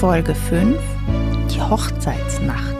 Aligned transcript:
Folge 0.00 0.34
5 0.34 0.78
Die 1.52 1.60
Hochzeitsnacht. 1.60 2.74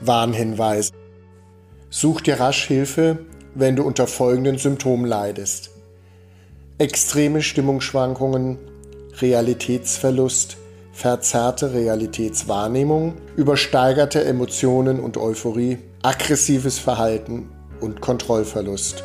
Warnhinweis. 0.00 0.90
Such 1.88 2.22
dir 2.22 2.40
rasch 2.40 2.66
Hilfe, 2.66 3.20
wenn 3.54 3.76
du 3.76 3.84
unter 3.84 4.08
folgenden 4.08 4.58
Symptomen 4.58 5.06
leidest. 5.06 5.70
Extreme 6.78 7.42
Stimmungsschwankungen, 7.42 8.58
Realitätsverlust, 9.20 10.56
verzerrte 10.90 11.72
Realitätswahrnehmung, 11.72 13.14
übersteigerte 13.36 14.24
Emotionen 14.24 14.98
und 14.98 15.16
Euphorie, 15.16 15.78
aggressives 16.02 16.80
Verhalten 16.80 17.50
und 17.80 18.00
Kontrollverlust. 18.00 19.04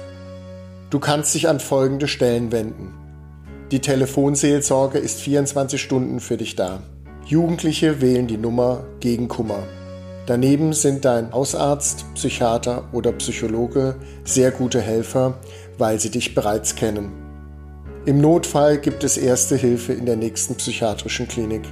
Du 0.89 0.99
kannst 0.99 1.33
dich 1.33 1.49
an 1.49 1.59
folgende 1.59 2.07
Stellen 2.07 2.51
wenden. 2.51 2.93
Die 3.71 3.79
Telefonseelsorge 3.79 4.99
ist 4.99 5.19
24 5.21 5.81
Stunden 5.81 6.19
für 6.19 6.37
dich 6.37 6.55
da. 6.55 6.83
Jugendliche 7.25 8.01
wählen 8.01 8.27
die 8.27 8.37
Nummer 8.37 8.83
gegen 8.99 9.27
Kummer. 9.27 9.63
Daneben 10.25 10.73
sind 10.73 11.05
dein 11.05 11.33
Hausarzt, 11.33 12.05
Psychiater 12.15 12.87
oder 12.91 13.11
Psychologe 13.13 13.95
sehr 14.23 14.51
gute 14.51 14.79
Helfer, 14.79 15.39
weil 15.77 15.99
sie 15.99 16.11
dich 16.11 16.35
bereits 16.35 16.75
kennen. 16.75 17.11
Im 18.05 18.21
Notfall 18.21 18.77
gibt 18.77 19.03
es 19.03 19.17
erste 19.17 19.55
Hilfe 19.55 19.93
in 19.93 20.05
der 20.05 20.17
nächsten 20.17 20.55
psychiatrischen 20.55 21.27
Klinik. 21.27 21.63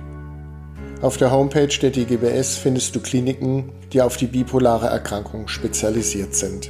Auf 1.01 1.17
der 1.17 1.31
Homepage 1.31 1.75
der 1.81 1.89
DGBS 1.89 2.57
findest 2.57 2.95
du 2.95 2.99
Kliniken, 2.99 3.71
die 3.91 4.03
auf 4.03 4.17
die 4.17 4.27
bipolare 4.27 4.85
Erkrankung 4.85 5.47
spezialisiert 5.47 6.35
sind. 6.35 6.69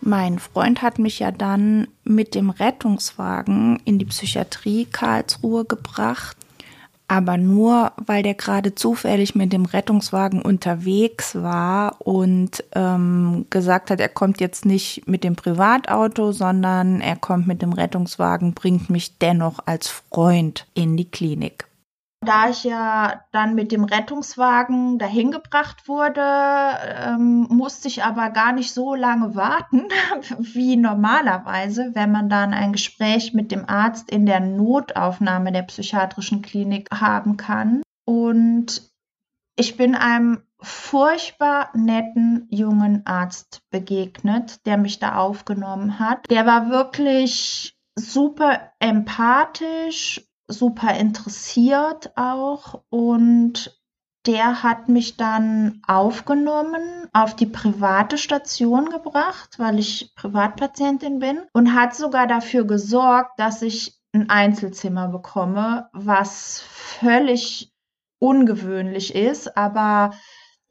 Mein 0.00 0.40
Freund 0.40 0.82
hat 0.82 0.98
mich 0.98 1.20
ja 1.20 1.30
dann 1.30 1.86
mit 2.02 2.34
dem 2.34 2.50
Rettungswagen 2.50 3.80
in 3.84 4.00
die 4.00 4.06
Psychiatrie 4.06 4.86
Karlsruhe 4.86 5.64
gebracht 5.64 6.36
aber 7.08 7.36
nur, 7.36 7.92
weil 8.04 8.22
der 8.22 8.34
gerade 8.34 8.74
zufällig 8.74 9.34
mit 9.34 9.52
dem 9.52 9.64
Rettungswagen 9.64 10.42
unterwegs 10.42 11.36
war 11.36 12.00
und 12.00 12.64
ähm, 12.74 13.46
gesagt 13.50 13.90
hat, 13.90 14.00
er 14.00 14.08
kommt 14.08 14.40
jetzt 14.40 14.64
nicht 14.64 15.06
mit 15.06 15.22
dem 15.22 15.36
Privatauto, 15.36 16.32
sondern 16.32 17.00
er 17.00 17.16
kommt 17.16 17.46
mit 17.46 17.62
dem 17.62 17.72
Rettungswagen, 17.72 18.54
bringt 18.54 18.90
mich 18.90 19.18
dennoch 19.18 19.60
als 19.66 19.88
Freund 19.88 20.66
in 20.74 20.96
die 20.96 21.08
Klinik. 21.08 21.65
Da 22.26 22.50
ich 22.50 22.64
ja 22.64 23.22
dann 23.30 23.54
mit 23.54 23.70
dem 23.70 23.84
Rettungswagen 23.84 24.98
dahin 24.98 25.30
gebracht 25.30 25.86
wurde, 25.86 26.20
ähm, 26.20 27.46
musste 27.48 27.86
ich 27.86 28.02
aber 28.02 28.30
gar 28.30 28.52
nicht 28.52 28.74
so 28.74 28.96
lange 28.96 29.36
warten 29.36 29.84
wie 30.38 30.76
normalerweise, 30.76 31.92
wenn 31.94 32.10
man 32.10 32.28
dann 32.28 32.52
ein 32.52 32.72
Gespräch 32.72 33.32
mit 33.32 33.52
dem 33.52 33.68
Arzt 33.68 34.10
in 34.10 34.26
der 34.26 34.40
Notaufnahme 34.40 35.52
der 35.52 35.62
psychiatrischen 35.62 36.42
Klinik 36.42 36.88
haben 36.92 37.36
kann. 37.36 37.82
Und 38.04 38.82
ich 39.54 39.76
bin 39.76 39.94
einem 39.94 40.42
furchtbar 40.60 41.70
netten 41.74 42.48
jungen 42.50 43.06
Arzt 43.06 43.62
begegnet, 43.70 44.66
der 44.66 44.78
mich 44.78 44.98
da 44.98 45.16
aufgenommen 45.16 46.00
hat. 46.00 46.28
Der 46.28 46.44
war 46.44 46.70
wirklich 46.70 47.78
super 47.94 48.72
empathisch 48.80 50.26
super 50.48 50.94
interessiert 50.96 52.12
auch 52.16 52.82
und 52.88 53.76
der 54.26 54.62
hat 54.62 54.88
mich 54.88 55.16
dann 55.16 55.80
aufgenommen, 55.86 57.08
auf 57.12 57.36
die 57.36 57.46
private 57.46 58.18
Station 58.18 58.90
gebracht, 58.90 59.58
weil 59.58 59.78
ich 59.78 60.12
Privatpatientin 60.16 61.20
bin 61.20 61.42
und 61.52 61.74
hat 61.74 61.94
sogar 61.94 62.26
dafür 62.26 62.64
gesorgt, 62.64 63.38
dass 63.38 63.62
ich 63.62 63.96
ein 64.12 64.28
Einzelzimmer 64.28 65.08
bekomme, 65.08 65.88
was 65.92 66.60
völlig 66.60 67.72
ungewöhnlich 68.18 69.14
ist, 69.14 69.56
aber 69.56 70.10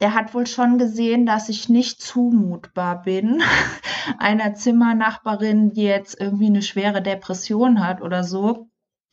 der 0.00 0.12
hat 0.12 0.34
wohl 0.34 0.46
schon 0.46 0.76
gesehen, 0.76 1.24
dass 1.24 1.48
ich 1.48 1.70
nicht 1.70 2.02
zumutbar 2.02 3.02
bin. 3.02 3.42
Einer 4.18 4.54
Zimmernachbarin, 4.54 5.72
die 5.72 5.84
jetzt 5.84 6.20
irgendwie 6.20 6.46
eine 6.46 6.60
schwere 6.60 7.00
Depression 7.00 7.86
hat 7.86 8.02
oder 8.02 8.22
so 8.22 8.68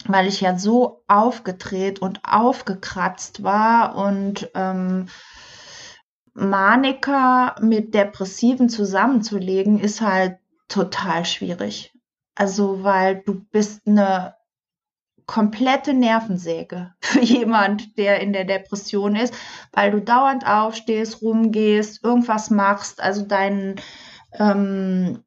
weil 0.07 0.27
ich 0.27 0.41
ja 0.41 0.57
so 0.57 1.03
aufgedreht 1.07 1.99
und 1.99 2.21
aufgekratzt 2.23 3.43
war 3.43 3.95
und 3.95 4.49
ähm, 4.53 5.07
Maniker 6.33 7.55
mit 7.61 7.93
Depressiven 7.93 8.69
zusammenzulegen, 8.69 9.79
ist 9.79 10.01
halt 10.01 10.37
total 10.67 11.25
schwierig. 11.25 11.93
Also, 12.35 12.83
weil 12.83 13.21
du 13.25 13.45
bist 13.51 13.85
eine 13.85 14.35
komplette 15.25 15.93
Nervensäge 15.93 16.93
für 17.01 17.21
jemand, 17.21 17.97
der 17.97 18.19
in 18.19 18.33
der 18.33 18.45
Depression 18.45 19.15
ist, 19.15 19.33
weil 19.71 19.91
du 19.91 20.01
dauernd 20.01 20.45
aufstehst, 20.45 21.21
rumgehst, 21.21 22.03
irgendwas 22.03 22.49
machst, 22.49 23.01
also 23.01 23.25
deinen 23.25 23.75
ähm, 24.33 25.23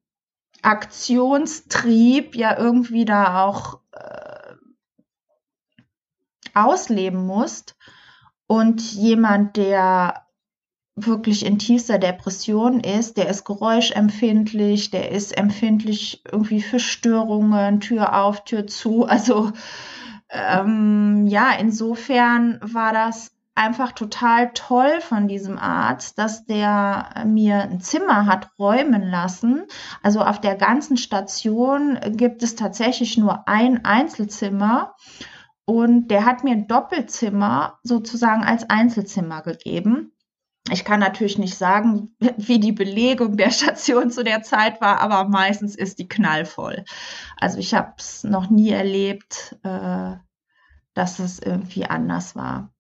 Aktionstrieb 0.63 2.35
ja 2.35 2.59
irgendwie 2.59 3.05
da 3.05 3.45
auch 3.45 3.81
äh, 3.93 4.36
ausleben 6.57 7.27
musst 7.27 7.77
und 8.47 8.81
jemand, 8.93 9.57
der 9.57 10.27
wirklich 10.97 11.45
in 11.45 11.59
tiefster 11.59 11.99
Depression 11.99 12.81
ist, 12.81 13.19
der 13.19 13.29
ist 13.29 13.45
geräuschempfindlich, 13.45 14.91
der 14.91 15.11
ist 15.13 15.37
empfindlich 15.37 16.23
irgendwie 16.31 16.63
für 16.63 16.81
Störungen, 16.81 17.81
Tür 17.81 18.19
auf, 18.19 18.45
Tür 18.45 18.67
zu. 18.67 19.07
Also 19.17 19.53
ähm, 20.31 21.27
ja, 21.27 21.53
insofern 21.53 22.59
war 22.63 22.93
das 22.93 23.31
einfach 23.55 23.93
total 23.93 24.51
toll 24.55 25.01
von 25.01 25.29
diesem 25.29 25.59
Arzt, 25.59 26.19
dass 26.19 26.45
der 26.45 27.25
mir 27.27 27.63
ein 27.63 27.81
Zimmer 27.81 28.27
hat 28.27 28.51
räumen 28.59 29.03
lassen. 29.03 29.65
Also 30.03 30.21
auf 30.21 30.41
der 30.41 30.57
ganzen 30.57 30.97
Station 30.97 31.99
gibt 32.13 32.43
es 32.43 32.55
tatsächlich 32.55 33.17
nur 33.17 33.49
ein 33.49 33.85
Einzelzimmer. 33.85 34.95
Und 35.67 36.09
der 36.09 36.25
hat 36.25 36.45
mir 36.45 36.53
ein 36.53 36.69
Doppelzimmer 36.69 37.79
sozusagen 37.83 38.45
als 38.45 38.71
Einzelzimmer 38.71 39.43
gegeben. 39.43 40.13
Ich 40.71 40.85
kann 40.85 41.01
natürlich 41.01 41.39
nicht 41.39 41.57
sagen, 41.57 42.15
wie 42.37 42.61
die 42.61 42.73
Belegung 42.73 43.37
der 43.37 43.51
Station 43.51 44.11
zu 44.11 44.25
der 44.25 44.43
Zeit 44.43 44.81
war, 44.81 45.01
aber 45.01 45.29
meistens 45.29 45.75
ist 45.75 45.99
die 45.99 46.09
knallvoll. 46.09 46.85
Also 47.37 47.59
ich 47.59 47.75
habe 47.75 47.95
es 47.99 48.25
noch 48.25 48.49
nie 48.49 48.71
erlebt, 48.71 49.57
äh, 49.65 50.15
dass 50.95 51.19
es 51.19 51.41
irgendwie 51.41 51.85
anders 51.87 52.37
war. 52.37 52.73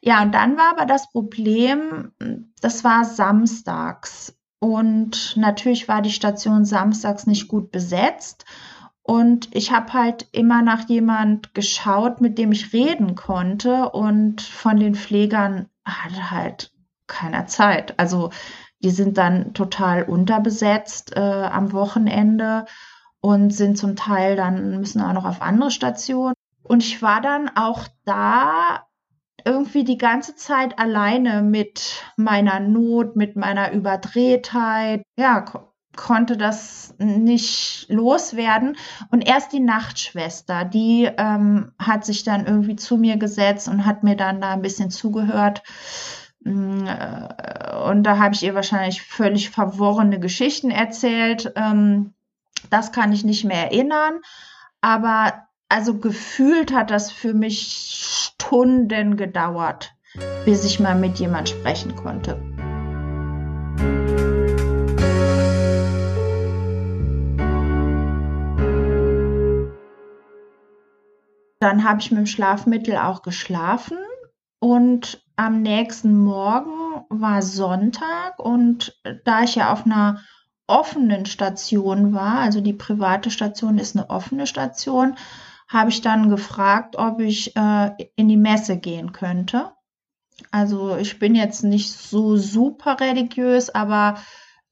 Ja, 0.00 0.22
und 0.22 0.32
dann 0.32 0.56
war 0.56 0.70
aber 0.70 0.86
das 0.86 1.10
Problem, 1.10 2.12
das 2.60 2.82
war 2.82 3.04
samstags. 3.04 4.36
Und 4.58 5.36
natürlich 5.36 5.88
war 5.88 6.02
die 6.02 6.10
Station 6.10 6.64
samstags 6.64 7.26
nicht 7.26 7.48
gut 7.48 7.70
besetzt. 7.70 8.44
Und 9.02 9.54
ich 9.54 9.72
habe 9.72 9.92
halt 9.92 10.28
immer 10.32 10.62
nach 10.62 10.88
jemand 10.88 11.54
geschaut, 11.54 12.20
mit 12.20 12.38
dem 12.38 12.52
ich 12.52 12.72
reden 12.72 13.14
konnte. 13.14 13.90
Und 13.90 14.42
von 14.42 14.78
den 14.78 14.94
Pflegern 14.94 15.68
hatte 15.84 16.30
halt 16.30 16.72
keiner 17.06 17.46
Zeit. 17.46 17.98
Also 17.98 18.30
die 18.82 18.90
sind 18.90 19.18
dann 19.18 19.54
total 19.54 20.04
unterbesetzt 20.04 21.16
äh, 21.16 21.20
am 21.20 21.72
Wochenende 21.72 22.66
und 23.20 23.50
sind 23.50 23.78
zum 23.78 23.96
Teil 23.96 24.36
dann 24.36 24.78
müssen 24.78 25.00
auch 25.00 25.12
noch 25.12 25.24
auf 25.24 25.42
andere 25.42 25.70
Stationen. 25.70 26.34
Und 26.62 26.82
ich 26.82 27.02
war 27.02 27.20
dann 27.20 27.50
auch 27.54 27.86
da 28.04 28.86
irgendwie 29.44 29.84
die 29.84 29.98
ganze 29.98 30.36
Zeit 30.36 30.78
alleine 30.78 31.42
mit 31.42 32.04
meiner 32.16 32.60
Not, 32.60 33.16
mit 33.16 33.36
meiner 33.36 33.72
Überdrehtheit. 33.72 35.02
Ja, 35.16 35.44
konnte 35.96 36.36
das 36.36 36.94
nicht 36.98 37.86
loswerden. 37.88 38.76
Und 39.10 39.22
erst 39.22 39.52
die 39.52 39.60
Nachtschwester, 39.60 40.64
die 40.64 41.10
ähm, 41.16 41.72
hat 41.78 42.04
sich 42.04 42.24
dann 42.24 42.46
irgendwie 42.46 42.76
zu 42.76 42.96
mir 42.96 43.16
gesetzt 43.16 43.68
und 43.68 43.84
hat 43.84 44.02
mir 44.02 44.16
dann 44.16 44.40
da 44.40 44.52
ein 44.52 44.62
bisschen 44.62 44.90
zugehört. 44.90 45.62
Mm, 46.40 46.86
äh, 46.86 47.76
und 47.88 48.04
da 48.04 48.18
habe 48.18 48.34
ich 48.34 48.42
ihr 48.42 48.54
wahrscheinlich 48.54 49.02
völlig 49.02 49.50
verworrene 49.50 50.18
Geschichten 50.18 50.70
erzählt. 50.70 51.52
Ähm, 51.56 52.14
das 52.70 52.92
kann 52.92 53.12
ich 53.12 53.24
nicht 53.24 53.44
mehr 53.44 53.70
erinnern. 53.70 54.20
Aber 54.80 55.46
also 55.68 55.98
gefühlt 55.98 56.72
hat 56.72 56.90
das 56.90 57.10
für 57.10 57.34
mich 57.34 58.32
Stunden 58.42 59.16
gedauert, 59.16 59.94
bis 60.44 60.64
ich 60.64 60.80
mal 60.80 60.94
mit 60.94 61.18
jemand 61.18 61.48
sprechen 61.48 61.96
konnte. 61.96 62.40
Dann 71.62 71.84
habe 71.84 72.00
ich 72.00 72.10
mit 72.10 72.18
dem 72.18 72.26
Schlafmittel 72.26 72.96
auch 72.96 73.22
geschlafen 73.22 73.96
und 74.58 75.24
am 75.36 75.62
nächsten 75.62 76.18
Morgen 76.18 77.04
war 77.08 77.40
Sonntag 77.40 78.40
und 78.40 79.00
da 79.24 79.44
ich 79.44 79.54
ja 79.54 79.72
auf 79.72 79.86
einer 79.86 80.22
offenen 80.66 81.24
Station 81.24 82.14
war, 82.14 82.40
also 82.40 82.60
die 82.60 82.72
private 82.72 83.30
Station 83.30 83.78
ist 83.78 83.96
eine 83.96 84.10
offene 84.10 84.48
Station, 84.48 85.14
habe 85.68 85.90
ich 85.90 86.00
dann 86.00 86.30
gefragt, 86.30 86.96
ob 86.96 87.20
ich 87.20 87.54
äh, 87.54 87.92
in 88.16 88.26
die 88.26 88.36
Messe 88.36 88.76
gehen 88.76 89.12
könnte. 89.12 89.70
Also 90.50 90.96
ich 90.96 91.20
bin 91.20 91.36
jetzt 91.36 91.62
nicht 91.62 91.92
so 91.92 92.36
super 92.36 92.98
religiös, 92.98 93.70
aber 93.70 94.16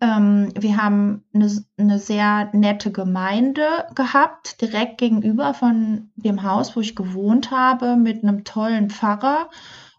ähm, 0.01 0.53
wir 0.59 0.77
haben 0.77 1.25
eine, 1.35 1.51
eine 1.77 1.99
sehr 1.99 2.51
nette 2.53 2.91
Gemeinde 2.91 3.87
gehabt, 3.95 4.61
direkt 4.61 4.99
gegenüber 4.99 5.53
von 5.55 6.11
dem 6.17 6.43
Haus, 6.43 6.75
wo 6.75 6.81
ich 6.81 6.97
gewohnt 6.97 7.51
habe, 7.51 7.97
mit 7.97 8.23
einem 8.23 8.45
tollen 8.45 8.91
Pfarrer. 8.91 9.51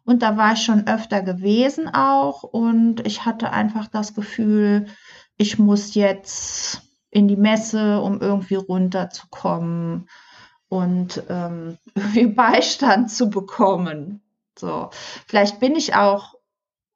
Und 0.04 0.24
da 0.24 0.38
war 0.38 0.54
ich 0.54 0.64
schon 0.64 0.88
öfter 0.88 1.22
gewesen 1.22 1.88
auch. 1.88 2.44
Und 2.44 3.06
ich 3.06 3.26
hatte 3.26 3.52
einfach 3.52 3.88
das 3.88 4.16
Gefühl, 4.16 4.88
ich 5.38 5.60
muss 5.60 5.94
jetzt 5.94 6.82
in 7.12 7.28
die 7.28 7.38
Messe, 7.38 8.02
um 8.02 8.20
irgendwie 8.22 8.56
runterzukommen 8.56 10.10
und 10.68 11.24
ähm, 11.30 11.78
irgendwie 11.96 12.28
Beistand 12.28 13.12
zu 13.12 13.30
bekommen. 13.30 14.22
So, 14.58 14.90
vielleicht 15.28 15.60
bin 15.60 15.76
ich 15.76 15.96
auch 15.96 16.36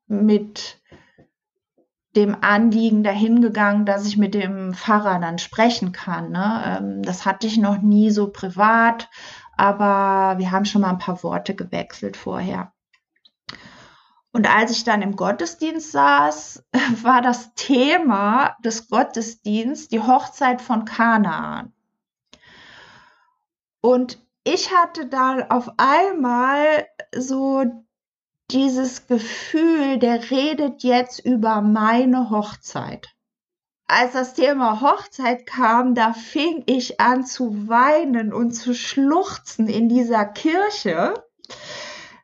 mit 0.07 0.79
dem 2.15 2.37
Anliegen 2.41 3.03
dahingegangen, 3.03 3.85
dass 3.85 4.05
ich 4.05 4.17
mit 4.17 4.33
dem 4.33 4.73
Pfarrer 4.73 5.19
dann 5.19 5.37
sprechen 5.37 5.91
kann. 5.91 6.31
Ne? 6.31 6.79
Ähm, 6.79 7.03
das 7.03 7.25
hatte 7.25 7.47
ich 7.47 7.57
noch 7.57 7.81
nie 7.81 8.11
so 8.11 8.29
privat, 8.29 9.09
aber 9.57 10.37
wir 10.39 10.51
haben 10.51 10.65
schon 10.65 10.81
mal 10.81 10.89
ein 10.89 10.99
paar 10.99 11.21
Worte 11.23 11.55
gewechselt 11.55 12.17
vorher. 12.17 12.71
Und 14.31 14.53
als 14.53 14.71
ich 14.71 14.83
dann 14.83 15.01
im 15.01 15.15
Gottesdienst 15.15 15.91
saß, 15.91 16.65
war 17.03 17.21
das 17.21 17.53
Thema 17.55 18.55
des 18.63 18.89
Gottesdienstes 18.89 19.87
die 19.87 20.01
Hochzeit 20.01 20.61
von 20.61 20.83
Kanaan. 20.85 21.71
Und 23.81 24.19
ich 24.43 24.73
hatte 24.73 25.05
dann 25.07 25.49
auf 25.49 25.71
einmal 25.77 26.87
so 27.15 27.84
dieses 28.51 29.07
Gefühl, 29.07 29.97
der 29.97 30.29
redet 30.29 30.83
jetzt 30.83 31.19
über 31.19 31.61
meine 31.61 32.29
Hochzeit. 32.29 33.09
Als 33.87 34.13
das 34.13 34.33
Thema 34.33 34.81
Hochzeit 34.81 35.45
kam, 35.45 35.93
da 35.93 36.13
fing 36.13 36.63
ich 36.65 36.99
an 36.99 37.25
zu 37.25 37.67
weinen 37.67 38.33
und 38.33 38.51
zu 38.51 38.73
schluchzen 38.73 39.67
in 39.67 39.89
dieser 39.89 40.25
Kirche, 40.25 41.13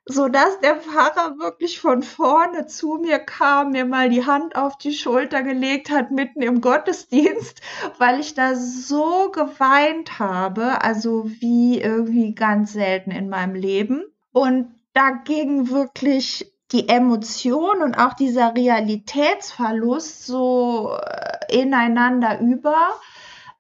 so 0.06 0.28
dass 0.28 0.60
der 0.60 0.78
Pfarrer 0.78 1.38
wirklich 1.38 1.80
von 1.80 2.02
vorne 2.02 2.66
zu 2.66 2.98
mir 3.00 3.20
kam, 3.20 3.72
mir 3.72 3.86
mal 3.86 4.10
die 4.10 4.26
Hand 4.26 4.56
auf 4.56 4.78
die 4.78 4.94
Schulter 4.94 5.44
gelegt 5.44 5.92
hat 5.92 6.10
mitten 6.10 6.42
im 6.42 6.62
Gottesdienst, 6.62 7.62
weil 8.00 8.20
ich 8.20 8.34
da 8.34 8.56
so 8.56 9.30
geweint 9.32 10.18
habe, 10.18 10.82
also 10.84 11.26
wie 11.26 11.80
irgendwie 11.80 12.34
ganz 12.34 12.74
selten 12.74 13.12
in 13.12 13.30
meinem 13.30 13.54
Leben. 13.54 14.04
Und 14.32 14.74
dagegen 14.94 15.70
wirklich 15.70 16.52
die 16.72 16.88
Emotion 16.88 17.82
und 17.82 17.96
auch 17.96 18.14
dieser 18.14 18.56
Realitätsverlust 18.56 20.26
so 20.26 20.96
äh, 20.96 21.62
ineinander 21.62 22.40
über, 22.40 22.94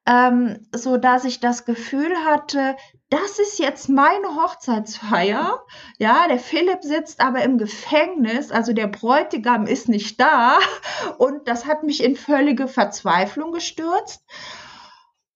ähm, 0.05 0.65
so 0.73 0.97
dass 0.97 1.25
ich 1.25 1.39
das 1.39 1.65
Gefühl 1.65 2.15
hatte, 2.25 2.77
das 3.09 3.39
ist 3.39 3.59
jetzt 3.59 3.89
meine 3.89 4.35
Hochzeitsfeier. 4.41 5.65
Ja, 5.99 6.27
der 6.29 6.39
Philipp 6.39 6.81
sitzt 6.83 7.19
aber 7.19 7.43
im 7.43 7.57
Gefängnis, 7.57 8.51
also 8.51 8.71
der 8.71 8.87
Bräutigam 8.87 9.67
ist 9.67 9.89
nicht 9.89 10.19
da 10.19 10.57
und 11.17 11.47
das 11.49 11.65
hat 11.65 11.83
mich 11.83 12.03
in 12.03 12.15
völlige 12.15 12.69
Verzweiflung 12.69 13.51
gestürzt. 13.51 14.23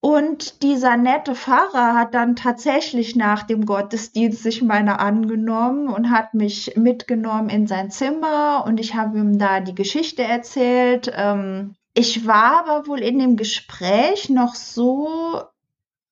Und 0.05 0.61
dieser 0.61 0.97
nette 0.97 1.33
Pfarrer 1.33 1.95
hat 1.95 2.13
dann 2.13 2.35
tatsächlich 2.35 3.15
nach 3.15 3.41
dem 3.41 3.65
Gottesdienst 3.65 4.43
sich 4.43 4.61
meiner 4.61 4.99
angenommen 4.99 5.87
und 5.87 6.11
hat 6.11 6.35
mich 6.35 6.75
mitgenommen 6.75 7.49
in 7.49 7.65
sein 7.65 7.89
Zimmer 7.89 8.65
und 8.67 8.79
ich 8.79 8.93
habe 8.93 9.17
ihm 9.17 9.39
da 9.39 9.61
die 9.61 9.73
Geschichte 9.73 10.21
erzählt. 10.21 11.11
Ähm, 11.11 11.75
ich 11.95 12.27
war 12.27 12.67
aber 12.67 12.85
wohl 12.85 12.99
in 12.99 13.17
dem 13.17 13.35
Gespräch 13.35 14.29
noch 14.29 14.53
so 14.53 15.41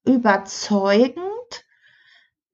überzeugend, 0.08 1.64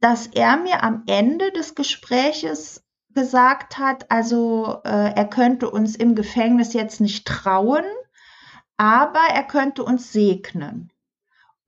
dass 0.01 0.27
er 0.27 0.57
mir 0.57 0.83
am 0.83 1.03
Ende 1.07 1.53
des 1.53 1.74
Gespräches 1.74 2.83
gesagt 3.15 3.77
hat, 3.77 4.12
also 4.12 4.81
äh, 4.83 5.13
er 5.15 5.30
könnte 5.30 5.69
uns 5.71 5.95
im 5.95 6.15
Gefängnis 6.15 6.74
jetzt 6.74 7.00
nicht 7.00 7.25
trauen, 7.25 7.86
aber 8.75 9.22
er 9.34 9.43
könnte 9.43 9.86
uns 9.86 10.12
segnen. 10.12 10.91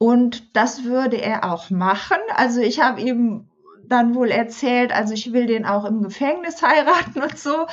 Und 0.01 0.57
das 0.57 0.83
würde 0.83 1.21
er 1.21 1.43
auch 1.43 1.69
machen. 1.69 2.17
Also 2.35 2.59
ich 2.59 2.81
habe 2.81 2.99
ihm 2.99 3.45
dann 3.87 4.15
wohl 4.15 4.29
erzählt, 4.29 4.91
also 4.91 5.13
ich 5.13 5.31
will 5.31 5.45
den 5.45 5.63
auch 5.63 5.85
im 5.85 6.01
Gefängnis 6.01 6.59
heiraten 6.63 7.21
und 7.21 7.37
so. 7.37 7.67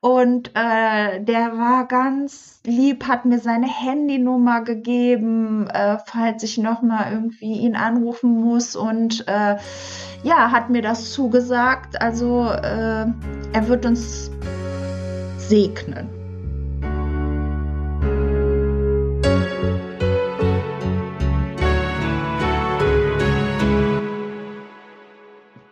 Und 0.00 0.52
äh, 0.54 1.22
der 1.22 1.58
war 1.58 1.86
ganz 1.86 2.62
lieb, 2.64 3.06
hat 3.06 3.26
mir 3.26 3.40
seine 3.40 3.66
Handynummer 3.66 4.62
gegeben, 4.62 5.68
äh, 5.68 5.98
falls 6.06 6.42
ich 6.44 6.56
nochmal 6.56 7.12
irgendwie 7.12 7.52
ihn 7.58 7.76
anrufen 7.76 8.40
muss. 8.40 8.74
Und 8.74 9.28
äh, 9.28 9.56
ja, 10.22 10.50
hat 10.52 10.70
mir 10.70 10.80
das 10.80 11.12
zugesagt. 11.12 12.00
Also 12.00 12.44
äh, 12.44 13.04
er 13.52 13.68
wird 13.68 13.84
uns 13.84 14.30
segnen. 15.36 16.15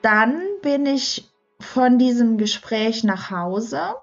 Dann 0.04 0.42
bin 0.62 0.86
ich 0.86 1.32
von 1.60 1.98
diesem 1.98 2.36
Gespräch 2.36 3.04
nach 3.04 3.30
Hause 3.30 3.94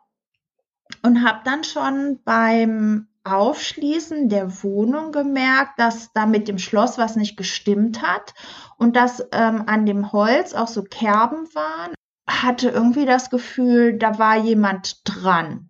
und 1.04 1.24
habe 1.24 1.42
dann 1.46 1.64
schon 1.64 2.20
beim 2.24 3.08
Aufschließen 3.24 4.30
der 4.30 4.64
Wohnung 4.64 5.12
gemerkt, 5.12 5.80
dass 5.80 6.12
da 6.14 6.26
mit 6.26 6.48
dem 6.48 6.58
Schloss 6.58 6.98
was 6.98 7.16
nicht 7.16 7.38
gestimmt 7.38 8.02
hat 8.02 8.34
und 8.78 8.96
dass 8.96 9.24
ähm, 9.32 9.64
an 9.68 9.86
dem 9.86 10.12
Holz 10.12 10.56
auch 10.56 10.68
so 10.68 10.82
Kerben 10.82 11.48
waren. 11.54 11.94
Hatte 12.28 12.70
irgendwie 12.70 13.06
das 13.06 13.30
Gefühl, 13.30 13.98
da 13.98 14.18
war 14.18 14.38
jemand 14.38 15.02
dran 15.08 15.70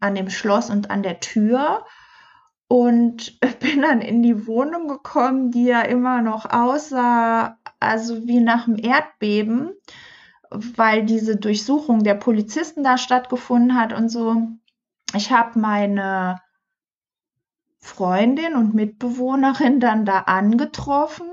an 0.00 0.16
dem 0.16 0.30
Schloss 0.30 0.68
und 0.68 0.90
an 0.90 1.04
der 1.04 1.20
Tür 1.20 1.84
und 2.66 3.38
bin 3.60 3.82
dann 3.82 4.00
in 4.00 4.22
die 4.22 4.48
Wohnung 4.48 4.88
gekommen, 4.88 5.52
die 5.52 5.66
ja 5.66 5.82
immer 5.82 6.22
noch 6.22 6.50
aussah, 6.50 7.56
also 7.84 8.26
wie 8.26 8.40
nach 8.40 8.64
dem 8.64 8.76
Erdbeben, 8.76 9.72
weil 10.50 11.04
diese 11.04 11.36
Durchsuchung 11.36 12.04
der 12.04 12.14
Polizisten 12.14 12.84
da 12.84 12.98
stattgefunden 12.98 13.76
hat 13.76 13.92
und 13.92 14.08
so. 14.08 14.36
Ich 15.14 15.30
habe 15.30 15.58
meine 15.58 16.40
Freundin 17.78 18.54
und 18.54 18.74
Mitbewohnerin 18.74 19.80
dann 19.80 20.04
da 20.04 20.20
angetroffen, 20.20 21.28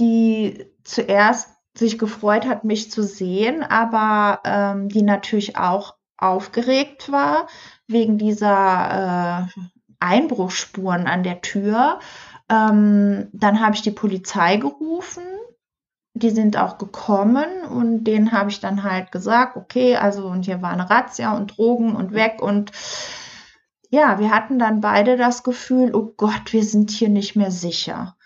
die 0.00 0.66
zuerst 0.82 1.50
sich 1.76 1.98
gefreut 1.98 2.46
hat, 2.46 2.64
mich 2.64 2.90
zu 2.90 3.02
sehen, 3.02 3.62
aber 3.62 4.40
ähm, 4.44 4.88
die 4.88 5.02
natürlich 5.02 5.58
auch 5.58 5.96
aufgeregt 6.16 7.12
war 7.12 7.48
wegen 7.86 8.16
dieser 8.18 9.48
äh, 9.54 9.60
Einbruchsspuren 10.00 11.06
an 11.06 11.22
der 11.22 11.42
Tür. 11.42 12.00
Ähm, 12.48 13.28
dann 13.32 13.60
habe 13.60 13.74
ich 13.74 13.82
die 13.82 13.90
Polizei 13.90 14.56
gerufen. 14.56 15.24
Die 16.14 16.30
sind 16.30 16.56
auch 16.56 16.78
gekommen 16.78 17.62
und 17.68 18.04
denen 18.04 18.32
habe 18.32 18.48
ich 18.48 18.60
dann 18.60 18.82
halt 18.82 19.12
gesagt, 19.12 19.56
okay, 19.56 19.96
also 19.96 20.26
und 20.28 20.46
hier 20.46 20.62
war 20.62 20.70
eine 20.70 20.88
Razzia 20.88 21.36
und 21.36 21.58
Drogen 21.58 21.94
und 21.94 22.14
weg 22.14 22.40
und 22.40 22.72
ja, 23.90 24.18
wir 24.18 24.30
hatten 24.30 24.58
dann 24.58 24.80
beide 24.80 25.16
das 25.16 25.42
Gefühl, 25.42 25.94
oh 25.94 26.12
Gott, 26.16 26.52
wir 26.52 26.64
sind 26.64 26.90
hier 26.90 27.08
nicht 27.08 27.36
mehr 27.36 27.50
sicher. 27.50 28.16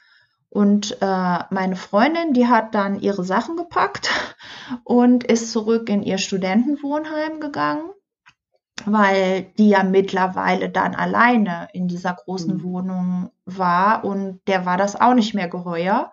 Und 0.49 0.99
äh, 1.01 1.39
meine 1.51 1.77
Freundin, 1.77 2.33
die 2.33 2.49
hat 2.49 2.75
dann 2.75 3.01
ihre 3.01 3.25
Sachen 3.25 3.57
gepackt 3.57 4.11
und 4.85 5.25
ist 5.25 5.53
zurück 5.53 5.89
in 5.89 6.03
ihr 6.03 6.19
Studentenwohnheim 6.19 7.41
gegangen, 7.41 7.91
weil 8.87 9.43
die 9.59 9.71
ja 9.71 9.83
mittlerweile 9.83 10.69
dann 10.69 10.95
alleine 10.95 11.69
in 11.73 11.89
dieser 11.89 12.15
großen 12.15 12.57
mhm. 12.57 12.63
Wohnung 12.63 13.31
war 13.45 14.05
und 14.05 14.41
der 14.47 14.67
war 14.67 14.77
das 14.77 15.01
auch 15.01 15.15
nicht 15.15 15.35
mehr 15.35 15.49
geheuer. 15.49 16.13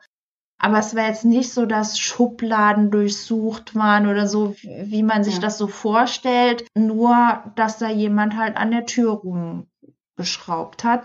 Aber 0.59 0.79
es 0.79 0.95
war 0.95 1.07
jetzt 1.07 1.23
nicht 1.23 1.53
so, 1.53 1.65
dass 1.67 1.99
Schubladen 1.99 2.89
durchsucht 2.89 3.75
waren 3.75 4.07
oder 4.07 4.27
so, 4.27 4.55
wie 4.63 5.03
man 5.03 5.23
sich 5.23 5.35
ja. 5.35 5.41
das 5.41 5.57
so 5.59 5.67
vorstellt. 5.67 6.65
Nur, 6.75 7.43
dass 7.55 7.77
da 7.77 7.89
jemand 7.89 8.35
halt 8.35 8.57
an 8.57 8.71
der 8.71 8.87
Tür 8.87 9.11
rumgeschraubt 9.11 10.83
hat. 10.83 11.03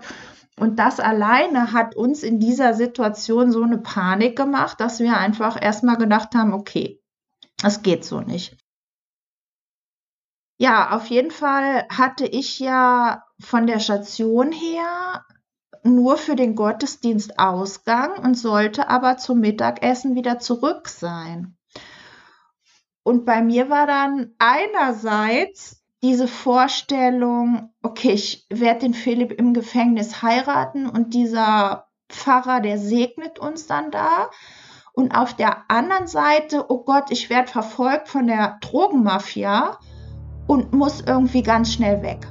Und 0.59 0.79
das 0.79 0.99
alleine 0.99 1.71
hat 1.71 1.95
uns 1.95 2.23
in 2.23 2.39
dieser 2.39 2.73
Situation 2.73 3.51
so 3.51 3.61
eine 3.61 3.77
Panik 3.77 4.35
gemacht, 4.35 4.79
dass 4.79 4.99
wir 4.99 5.17
einfach 5.17 5.61
erstmal 5.61 5.97
gedacht 5.97 6.33
haben, 6.35 6.53
okay, 6.53 6.99
das 7.61 7.83
geht 7.83 8.05
so 8.05 8.21
nicht. 8.21 8.57
Ja, 10.57 10.91
auf 10.91 11.07
jeden 11.07 11.31
Fall 11.31 11.85
hatte 11.89 12.25
ich 12.25 12.59
ja 12.59 13.23
von 13.39 13.67
der 13.67 13.79
Station 13.79 14.51
her 14.51 15.25
nur 15.83 16.17
für 16.17 16.35
den 16.35 16.55
Gottesdienst 16.55 17.39
Ausgang 17.39 18.17
und 18.19 18.35
sollte 18.35 18.87
aber 18.89 19.17
zum 19.17 19.39
Mittagessen 19.39 20.15
wieder 20.15 20.39
zurück 20.39 20.87
sein. 20.87 21.57
Und 23.03 23.25
bei 23.25 23.41
mir 23.41 23.69
war 23.69 23.85
dann 23.85 24.33
einerseits 24.39 25.83
diese 26.01 26.27
Vorstellung, 26.27 27.73
okay, 27.81 28.11
ich 28.11 28.45
werde 28.49 28.81
den 28.81 28.93
Philipp 28.93 29.31
im 29.33 29.53
Gefängnis 29.53 30.21
heiraten 30.21 30.87
und 30.87 31.13
dieser 31.13 31.87
Pfarrer, 32.09 32.61
der 32.61 32.77
segnet 32.77 33.39
uns 33.39 33.67
dann 33.67 33.91
da. 33.91 34.29
Und 34.93 35.15
auf 35.15 35.33
der 35.33 35.69
anderen 35.69 36.07
Seite, 36.07 36.65
oh 36.69 36.83
Gott, 36.83 37.05
ich 37.09 37.29
werde 37.29 37.51
verfolgt 37.51 38.07
von 38.09 38.27
der 38.27 38.59
Drogenmafia 38.61 39.79
und 40.47 40.73
muss 40.73 41.01
irgendwie 41.01 41.43
ganz 41.43 41.73
schnell 41.73 42.01
weg. 42.01 42.27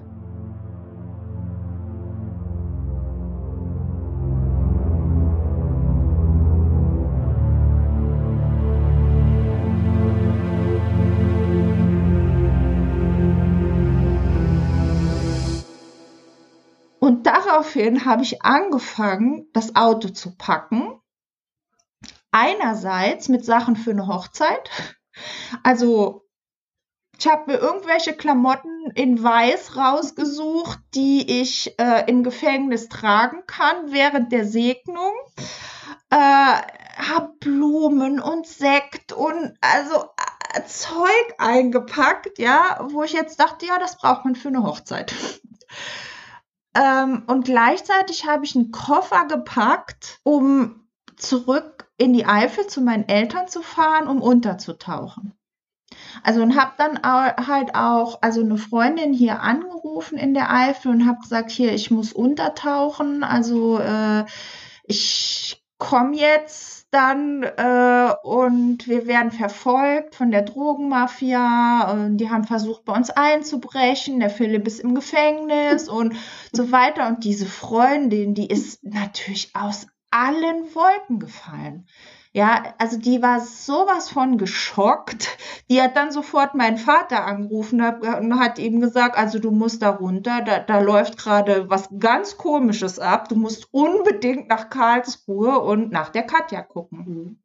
Und 17.02 17.26
daraufhin 17.26 18.04
habe 18.04 18.22
ich 18.22 18.42
angefangen, 18.42 19.48
das 19.52 19.74
Auto 19.74 20.08
zu 20.10 20.36
packen. 20.36 21.00
Einerseits 22.30 23.28
mit 23.28 23.44
Sachen 23.44 23.74
für 23.74 23.90
eine 23.90 24.06
Hochzeit. 24.06 24.70
Also 25.64 26.21
ich 27.18 27.26
habe 27.26 27.52
mir 27.52 27.58
irgendwelche 27.58 28.14
Klamotten 28.14 28.90
in 28.94 29.22
Weiß 29.22 29.76
rausgesucht, 29.76 30.78
die 30.94 31.40
ich 31.40 31.78
äh, 31.78 32.04
im 32.08 32.24
Gefängnis 32.24 32.88
tragen 32.88 33.44
kann 33.46 33.92
während 33.92 34.32
der 34.32 34.46
Segnung. 34.46 35.12
Äh, 36.10 36.16
habe 36.16 37.32
Blumen 37.40 38.20
und 38.20 38.46
Sekt 38.46 39.12
und 39.12 39.56
also 39.60 40.04
äh, 40.54 40.64
Zeug 40.66 41.34
eingepackt, 41.38 42.38
ja, 42.38 42.86
wo 42.90 43.02
ich 43.02 43.12
jetzt 43.12 43.40
dachte, 43.40 43.66
ja, 43.66 43.78
das 43.78 43.96
braucht 43.98 44.24
man 44.24 44.34
für 44.34 44.48
eine 44.48 44.62
Hochzeit. 44.62 45.14
Ähm, 46.74 47.24
und 47.26 47.44
gleichzeitig 47.44 48.26
habe 48.26 48.46
ich 48.46 48.56
einen 48.56 48.70
Koffer 48.70 49.26
gepackt, 49.26 50.20
um 50.22 50.88
zurück 51.16 51.90
in 51.98 52.14
die 52.14 52.24
Eifel 52.24 52.66
zu 52.66 52.80
meinen 52.80 53.06
Eltern 53.08 53.46
zu 53.46 53.60
fahren, 53.62 54.08
um 54.08 54.22
unterzutauchen. 54.22 55.34
Also 56.22 56.42
und 56.42 56.56
habe 56.56 56.72
dann 56.78 57.00
halt 57.02 57.74
auch 57.74 58.18
also 58.22 58.40
eine 58.40 58.56
Freundin 58.56 59.12
hier 59.12 59.40
angerufen 59.40 60.18
in 60.18 60.34
der 60.34 60.52
Eifel 60.52 60.92
und 60.92 61.06
habe 61.06 61.20
gesagt, 61.20 61.50
hier 61.50 61.72
ich 61.72 61.90
muss 61.90 62.12
untertauchen, 62.12 63.24
also 63.24 63.78
äh, 63.78 64.24
ich 64.84 65.62
komme 65.78 66.16
jetzt 66.16 66.86
dann 66.92 67.42
äh, 67.42 68.14
und 68.22 68.86
wir 68.86 69.06
werden 69.06 69.32
verfolgt 69.32 70.14
von 70.14 70.30
der 70.30 70.42
Drogenmafia 70.42 71.90
und 71.90 72.18
die 72.18 72.28
haben 72.28 72.44
versucht 72.44 72.84
bei 72.84 72.92
uns 72.92 73.08
einzubrechen, 73.08 74.20
der 74.20 74.28
Philipp 74.28 74.66
ist 74.66 74.80
im 74.80 74.94
Gefängnis 74.94 75.88
und 75.88 76.14
so 76.52 76.70
weiter. 76.70 77.08
Und 77.08 77.24
diese 77.24 77.46
Freundin, 77.46 78.34
die 78.34 78.46
ist 78.46 78.84
natürlich 78.84 79.56
aus 79.56 79.86
allen 80.10 80.74
Wolken 80.74 81.18
gefallen. 81.18 81.86
Ja, 82.34 82.74
also 82.78 82.98
die 82.98 83.20
war 83.20 83.40
sowas 83.40 84.08
von 84.08 84.38
geschockt. 84.38 85.36
Die 85.68 85.82
hat 85.82 85.96
dann 85.96 86.12
sofort 86.12 86.54
meinen 86.54 86.78
Vater 86.78 87.26
angerufen 87.26 87.82
und 87.82 88.40
hat 88.40 88.58
ihm 88.58 88.80
gesagt, 88.80 89.18
also 89.18 89.38
du 89.38 89.50
musst 89.50 89.82
da 89.82 89.90
runter, 89.90 90.40
da, 90.40 90.58
da 90.58 90.80
läuft 90.80 91.18
gerade 91.18 91.68
was 91.68 91.90
ganz 91.98 92.38
Komisches 92.38 92.98
ab. 92.98 93.28
Du 93.28 93.36
musst 93.36 93.68
unbedingt 93.72 94.48
nach 94.48 94.70
Karlsruhe 94.70 95.60
und 95.60 95.92
nach 95.92 96.08
der 96.08 96.22
Katja 96.22 96.62
gucken. 96.62 96.98
Mhm. 96.98 97.42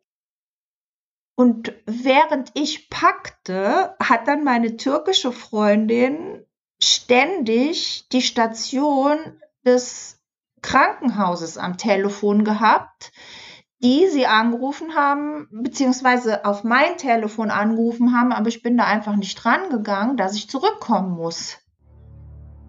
Und 1.35 1.73
während 1.85 2.51
ich 2.55 2.89
packte, 2.89 3.95
hat 4.01 4.27
dann 4.27 4.43
meine 4.43 4.77
türkische 4.77 5.31
Freundin 5.31 6.45
ständig 6.81 8.07
die 8.09 8.21
Station 8.21 9.19
des 9.65 10.19
Krankenhauses 10.61 11.57
am 11.57 11.77
Telefon 11.77 12.43
gehabt, 12.43 13.11
die 13.83 14.07
sie 14.07 14.25
angerufen 14.25 14.95
haben, 14.95 15.47
beziehungsweise 15.51 16.45
auf 16.45 16.63
mein 16.63 16.97
Telefon 16.97 17.51
angerufen 17.51 18.17
haben, 18.17 18.31
aber 18.31 18.47
ich 18.47 18.63
bin 18.63 18.77
da 18.77 18.85
einfach 18.85 19.15
nicht 19.15 19.35
dran 19.35 19.69
gegangen, 19.69 20.17
dass 20.17 20.35
ich 20.35 20.49
zurückkommen 20.49 21.11
muss. 21.11 21.59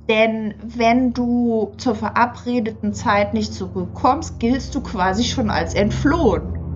Denn 0.08 0.54
wenn 0.62 1.12
du 1.12 1.72
zur 1.76 1.94
verabredeten 1.94 2.94
Zeit 2.94 3.34
nicht 3.34 3.52
zurückkommst, 3.52 4.38
giltst 4.40 4.74
du 4.74 4.80
quasi 4.82 5.24
schon 5.24 5.50
als 5.50 5.74
entflohen. 5.74 6.67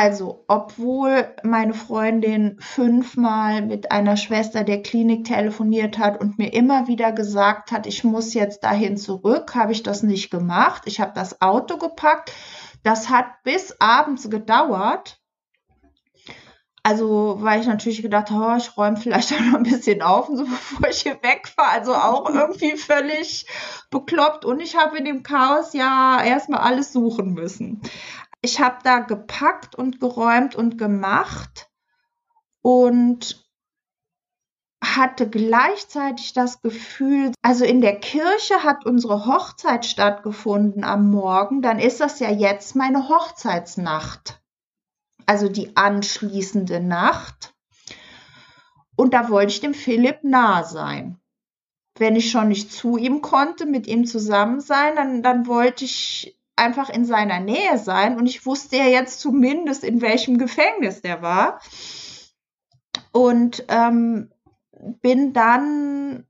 Also, 0.00 0.44
obwohl 0.46 1.26
meine 1.42 1.74
Freundin 1.74 2.56
fünfmal 2.60 3.62
mit 3.62 3.90
einer 3.90 4.16
Schwester 4.16 4.62
der 4.62 4.80
Klinik 4.80 5.24
telefoniert 5.24 5.98
hat 5.98 6.20
und 6.20 6.38
mir 6.38 6.52
immer 6.52 6.86
wieder 6.86 7.10
gesagt 7.10 7.72
hat, 7.72 7.84
ich 7.84 8.04
muss 8.04 8.32
jetzt 8.32 8.62
dahin 8.62 8.96
zurück, 8.96 9.56
habe 9.56 9.72
ich 9.72 9.82
das 9.82 10.04
nicht 10.04 10.30
gemacht. 10.30 10.84
Ich 10.84 11.00
habe 11.00 11.10
das 11.16 11.42
Auto 11.42 11.78
gepackt. 11.78 12.30
Das 12.84 13.10
hat 13.10 13.42
bis 13.42 13.74
abends 13.80 14.30
gedauert. 14.30 15.20
Also, 16.84 17.38
weil 17.40 17.60
ich 17.60 17.66
natürlich 17.66 18.00
gedacht 18.00 18.30
habe, 18.30 18.52
oh, 18.52 18.56
ich 18.56 18.76
räume 18.76 18.98
vielleicht 18.98 19.32
auch 19.34 19.40
noch 19.40 19.56
ein 19.56 19.64
bisschen 19.64 20.00
auf, 20.00 20.28
so 20.28 20.44
bevor 20.44 20.88
ich 20.88 21.00
hier 21.00 21.18
wegfahre. 21.24 21.70
Also 21.70 21.92
auch 21.92 22.30
irgendwie 22.32 22.76
völlig 22.76 23.46
bekloppt. 23.90 24.44
Und 24.44 24.60
ich 24.60 24.76
habe 24.76 24.96
in 24.96 25.06
dem 25.06 25.24
Chaos 25.24 25.72
ja 25.72 26.22
erstmal 26.22 26.60
alles 26.60 26.92
suchen 26.92 27.34
müssen 27.34 27.82
ich 28.40 28.60
habe 28.60 28.78
da 28.84 29.00
gepackt 29.00 29.74
und 29.74 30.00
geräumt 30.00 30.54
und 30.54 30.78
gemacht 30.78 31.70
und 32.62 33.48
hatte 34.80 35.28
gleichzeitig 35.28 36.32
das 36.32 36.62
Gefühl, 36.62 37.32
also 37.42 37.64
in 37.64 37.80
der 37.80 37.98
Kirche 37.98 38.62
hat 38.62 38.86
unsere 38.86 39.26
Hochzeit 39.26 39.84
stattgefunden 39.86 40.84
am 40.84 41.10
Morgen, 41.10 41.62
dann 41.62 41.78
ist 41.78 42.00
das 42.00 42.20
ja 42.20 42.30
jetzt 42.30 42.76
meine 42.76 43.08
Hochzeitsnacht. 43.08 44.40
Also 45.26 45.48
die 45.48 45.76
anschließende 45.76 46.80
Nacht. 46.80 47.54
Und 48.96 49.14
da 49.14 49.28
wollte 49.28 49.52
ich 49.52 49.60
dem 49.60 49.74
Philipp 49.74 50.22
nah 50.22 50.64
sein. 50.64 51.20
Wenn 51.96 52.16
ich 52.16 52.30
schon 52.30 52.48
nicht 52.48 52.72
zu 52.72 52.96
ihm 52.96 53.20
konnte, 53.20 53.66
mit 53.66 53.86
ihm 53.86 54.06
zusammen 54.06 54.60
sein, 54.60 54.96
dann, 54.96 55.22
dann 55.22 55.46
wollte 55.46 55.84
ich 55.84 56.37
einfach 56.58 56.90
in 56.90 57.04
seiner 57.04 57.40
Nähe 57.40 57.78
sein 57.78 58.18
und 58.18 58.26
ich 58.26 58.44
wusste 58.44 58.76
ja 58.76 58.86
jetzt 58.86 59.20
zumindest, 59.20 59.84
in 59.84 60.00
welchem 60.00 60.38
Gefängnis 60.38 61.00
der 61.00 61.22
war. 61.22 61.60
Und 63.12 63.64
ähm, 63.68 64.30
bin 65.00 65.32
dann, 65.32 66.26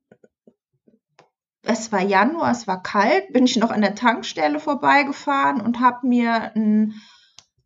es 1.62 1.92
war 1.92 2.02
Januar, 2.02 2.50
es 2.50 2.66
war 2.66 2.82
kalt, 2.82 3.32
bin 3.32 3.44
ich 3.44 3.56
noch 3.56 3.70
an 3.70 3.80
der 3.80 3.94
Tankstelle 3.94 4.60
vorbeigefahren 4.60 5.60
und 5.60 5.80
habe 5.80 6.06
mir 6.06 6.54
einen 6.54 7.00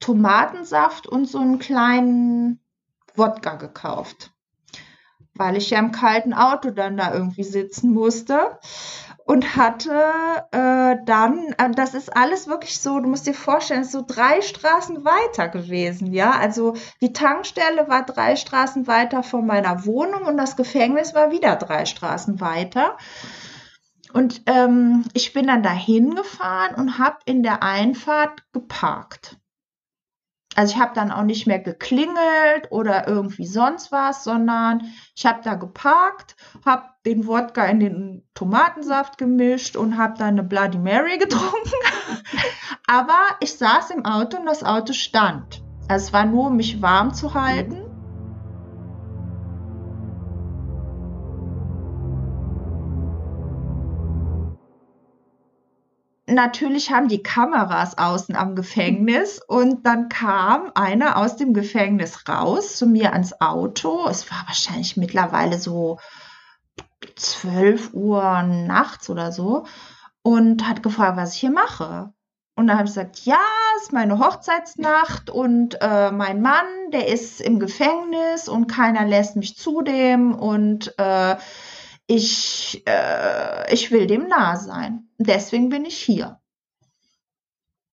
Tomatensaft 0.00 1.06
und 1.06 1.26
so 1.26 1.38
einen 1.38 1.58
kleinen 1.58 2.60
Wodka 3.14 3.56
gekauft, 3.56 4.31
weil 5.34 5.56
ich 5.56 5.70
ja 5.70 5.78
im 5.78 5.92
kalten 5.92 6.34
Auto 6.34 6.70
dann 6.70 6.96
da 6.96 7.12
irgendwie 7.12 7.44
sitzen 7.44 7.92
musste 7.92 8.58
und 9.24 9.56
hatte 9.56 9.92
äh, 10.50 10.96
dann, 11.04 11.54
äh, 11.58 11.70
das 11.74 11.94
ist 11.94 12.14
alles 12.16 12.48
wirklich 12.48 12.78
so, 12.80 12.98
du 13.00 13.08
musst 13.08 13.26
dir 13.26 13.34
vorstellen, 13.34 13.84
so 13.84 14.04
drei 14.06 14.40
Straßen 14.40 15.04
weiter 15.04 15.48
gewesen, 15.48 16.12
ja. 16.12 16.32
Also 16.32 16.74
die 17.00 17.12
Tankstelle 17.12 17.88
war 17.88 18.04
drei 18.04 18.36
Straßen 18.36 18.86
weiter 18.86 19.22
von 19.22 19.46
meiner 19.46 19.86
Wohnung 19.86 20.22
und 20.22 20.36
das 20.36 20.56
Gefängnis 20.56 21.14
war 21.14 21.30
wieder 21.30 21.56
drei 21.56 21.84
Straßen 21.84 22.40
weiter. 22.40 22.96
Und 24.12 24.42
ähm, 24.46 25.04
ich 25.14 25.32
bin 25.32 25.46
dann 25.46 25.62
dahin 25.62 26.14
gefahren 26.14 26.74
und 26.74 26.98
habe 26.98 27.16
in 27.24 27.42
der 27.42 27.62
Einfahrt 27.62 28.42
geparkt. 28.52 29.38
Also 30.54 30.74
ich 30.74 30.80
habe 30.80 30.92
dann 30.94 31.10
auch 31.10 31.22
nicht 31.22 31.46
mehr 31.46 31.58
geklingelt 31.58 32.70
oder 32.70 33.08
irgendwie 33.08 33.46
sonst 33.46 33.90
was, 33.90 34.24
sondern 34.24 34.92
ich 35.16 35.24
habe 35.24 35.40
da 35.42 35.54
geparkt, 35.54 36.36
habe 36.64 36.84
den 37.06 37.26
Wodka 37.26 37.64
in 37.64 37.80
den 37.80 38.22
Tomatensaft 38.34 39.16
gemischt 39.18 39.76
und 39.76 39.96
habe 39.96 40.18
dann 40.18 40.38
eine 40.38 40.42
Bloody 40.42 40.78
Mary 40.78 41.18
getrunken. 41.18 41.72
Aber 42.86 43.18
ich 43.40 43.56
saß 43.56 43.90
im 43.90 44.04
Auto 44.04 44.38
und 44.38 44.46
das 44.46 44.62
Auto 44.62 44.92
stand. 44.92 45.62
Also 45.88 46.06
es 46.06 46.12
war 46.12 46.26
nur, 46.26 46.48
um 46.48 46.56
mich 46.56 46.82
warm 46.82 47.14
zu 47.14 47.34
halten. 47.34 47.91
Natürlich 56.34 56.90
haben 56.90 57.08
die 57.08 57.22
Kameras 57.22 57.98
außen 57.98 58.36
am 58.36 58.54
Gefängnis 58.54 59.40
und 59.46 59.86
dann 59.86 60.08
kam 60.08 60.70
einer 60.74 61.16
aus 61.16 61.36
dem 61.36 61.54
Gefängnis 61.54 62.28
raus 62.28 62.76
zu 62.76 62.86
mir 62.86 63.12
ans 63.12 63.40
Auto. 63.40 64.06
Es 64.08 64.30
war 64.30 64.44
wahrscheinlich 64.46 64.96
mittlerweile 64.96 65.58
so 65.58 65.98
12 67.16 67.94
Uhr 67.94 68.42
nachts 68.42 69.10
oder 69.10 69.32
so 69.32 69.66
und 70.22 70.68
hat 70.68 70.82
gefragt, 70.82 71.16
was 71.16 71.34
ich 71.34 71.40
hier 71.40 71.50
mache. 71.50 72.12
Und 72.54 72.66
dann 72.66 72.76
habe 72.76 72.86
ich 72.86 72.94
gesagt, 72.94 73.20
ja, 73.24 73.40
es 73.76 73.84
ist 73.84 73.92
meine 73.92 74.18
Hochzeitsnacht 74.18 75.30
und 75.30 75.78
äh, 75.80 76.12
mein 76.12 76.42
Mann, 76.42 76.66
der 76.92 77.08
ist 77.08 77.40
im 77.40 77.58
Gefängnis 77.58 78.46
und 78.46 78.66
keiner 78.66 79.06
lässt 79.06 79.36
mich 79.36 79.56
zu 79.56 79.80
dem 79.80 80.34
und 80.34 80.94
äh, 80.98 81.36
ich, 82.14 82.82
äh, 82.86 83.72
ich 83.72 83.90
will 83.90 84.06
dem 84.06 84.28
nah 84.28 84.56
sein. 84.56 85.08
Deswegen 85.18 85.70
bin 85.70 85.84
ich 85.84 85.96
hier. 85.96 86.40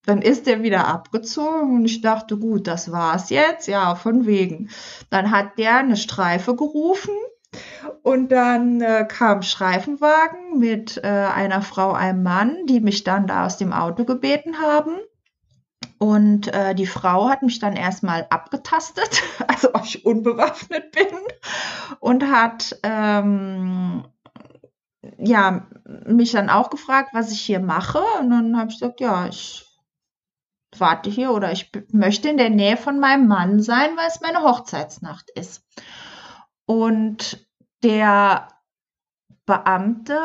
Dann 0.06 0.22
ist 0.22 0.48
er 0.48 0.64
wieder 0.64 0.88
abgezogen 0.88 1.76
und 1.76 1.86
ich 1.86 2.02
dachte, 2.02 2.38
gut, 2.38 2.68
das 2.68 2.92
war's 2.92 3.30
jetzt. 3.30 3.68
Ja, 3.68 3.96
von 3.96 4.26
wegen. 4.26 4.70
Dann 5.10 5.32
hat 5.32 5.58
der 5.58 5.78
eine 5.78 5.98
Streife 5.98 6.56
gerufen 6.56 7.14
und 8.04 8.32
dann 8.32 8.82
äh, 8.82 9.06
kam 9.08 9.42
Streifenwagen 9.42 10.60
mit 10.60 10.98
äh, 10.98 11.08
einer 11.08 11.62
Frau, 11.62 11.94
einem 11.94 12.24
Mann, 12.24 12.66
die 12.66 12.80
mich 12.80 13.04
dann 13.04 13.28
da 13.28 13.46
aus 13.46 13.58
dem 13.58 13.72
Auto 13.72 14.04
gebeten 14.04 14.60
haben. 14.60 14.98
Und 16.00 16.48
äh, 16.54 16.74
die 16.76 16.88
Frau 16.88 17.30
hat 17.30 17.44
mich 17.44 17.60
dann 17.60 17.76
erstmal 17.76 18.26
abgetastet, 18.30 19.22
also 19.48 19.74
ob 19.74 19.84
ich 19.84 20.06
unbewaffnet 20.06 20.92
bin, 20.92 21.08
und 22.00 22.24
hat 22.24 22.80
ähm, 22.84 24.06
ja 25.18 25.68
mich 26.06 26.32
dann 26.32 26.50
auch 26.50 26.70
gefragt, 26.70 27.10
was 27.14 27.32
ich 27.32 27.42
hier 27.42 27.60
mache. 27.60 28.02
Und 28.20 28.30
dann 28.30 28.58
habe 28.58 28.72
ich 28.72 28.80
gesagt, 28.80 29.02
ja, 29.02 29.28
ich 29.28 29.66
warte 30.78 31.10
hier 31.10 31.32
oder 31.32 31.52
ich 31.52 31.72
möchte 31.92 32.30
in 32.30 32.38
der 32.38 32.50
Nähe 32.50 32.78
von 32.78 33.00
meinem 33.00 33.28
Mann 33.28 33.62
sein, 33.62 33.98
weil 33.98 34.08
es 34.08 34.22
meine 34.22 34.42
Hochzeitsnacht 34.42 35.30
ist. 35.32 35.66
Und 36.66 37.46
der 37.84 38.48
Beamte, 39.46 40.20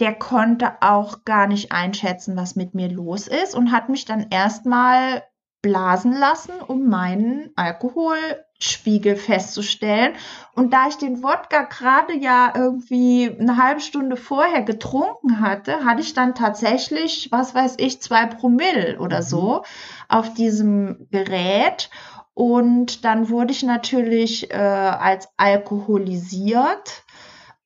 der 0.00 0.14
konnte 0.14 0.72
auch 0.80 1.24
gar 1.24 1.46
nicht 1.46 1.72
einschätzen, 1.72 2.36
was 2.36 2.56
mit 2.56 2.74
mir 2.74 2.88
los 2.88 3.28
ist 3.28 3.54
und 3.54 3.72
hat 3.72 3.88
mich 3.88 4.04
dann 4.04 4.26
erstmal 4.30 5.22
blasen 5.62 6.12
lassen, 6.12 6.52
um 6.66 6.88
meinen 6.88 7.50
Alkoholspiegel 7.56 9.16
festzustellen. 9.16 10.14
Und 10.54 10.72
da 10.72 10.86
ich 10.88 10.96
den 10.96 11.22
Wodka 11.22 11.62
gerade 11.62 12.14
ja 12.14 12.52
irgendwie 12.54 13.36
eine 13.38 13.56
halbe 13.56 13.80
Stunde 13.80 14.16
vorher 14.16 14.62
getrunken 14.62 15.40
hatte, 15.40 15.84
hatte 15.84 16.02
ich 16.02 16.14
dann 16.14 16.34
tatsächlich, 16.34 17.30
was 17.32 17.54
weiß 17.54 17.76
ich, 17.78 18.00
zwei 18.00 18.26
Promille 18.26 18.98
oder 19.00 19.22
so 19.22 19.56
mhm. 19.56 19.62
auf 20.08 20.34
diesem 20.34 21.08
Gerät. 21.10 21.90
Und 22.34 23.04
dann 23.04 23.30
wurde 23.30 23.52
ich 23.52 23.62
natürlich 23.62 24.50
äh, 24.52 24.56
als 24.56 25.28
alkoholisiert. 25.36 27.02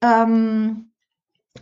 Ähm, 0.00 0.89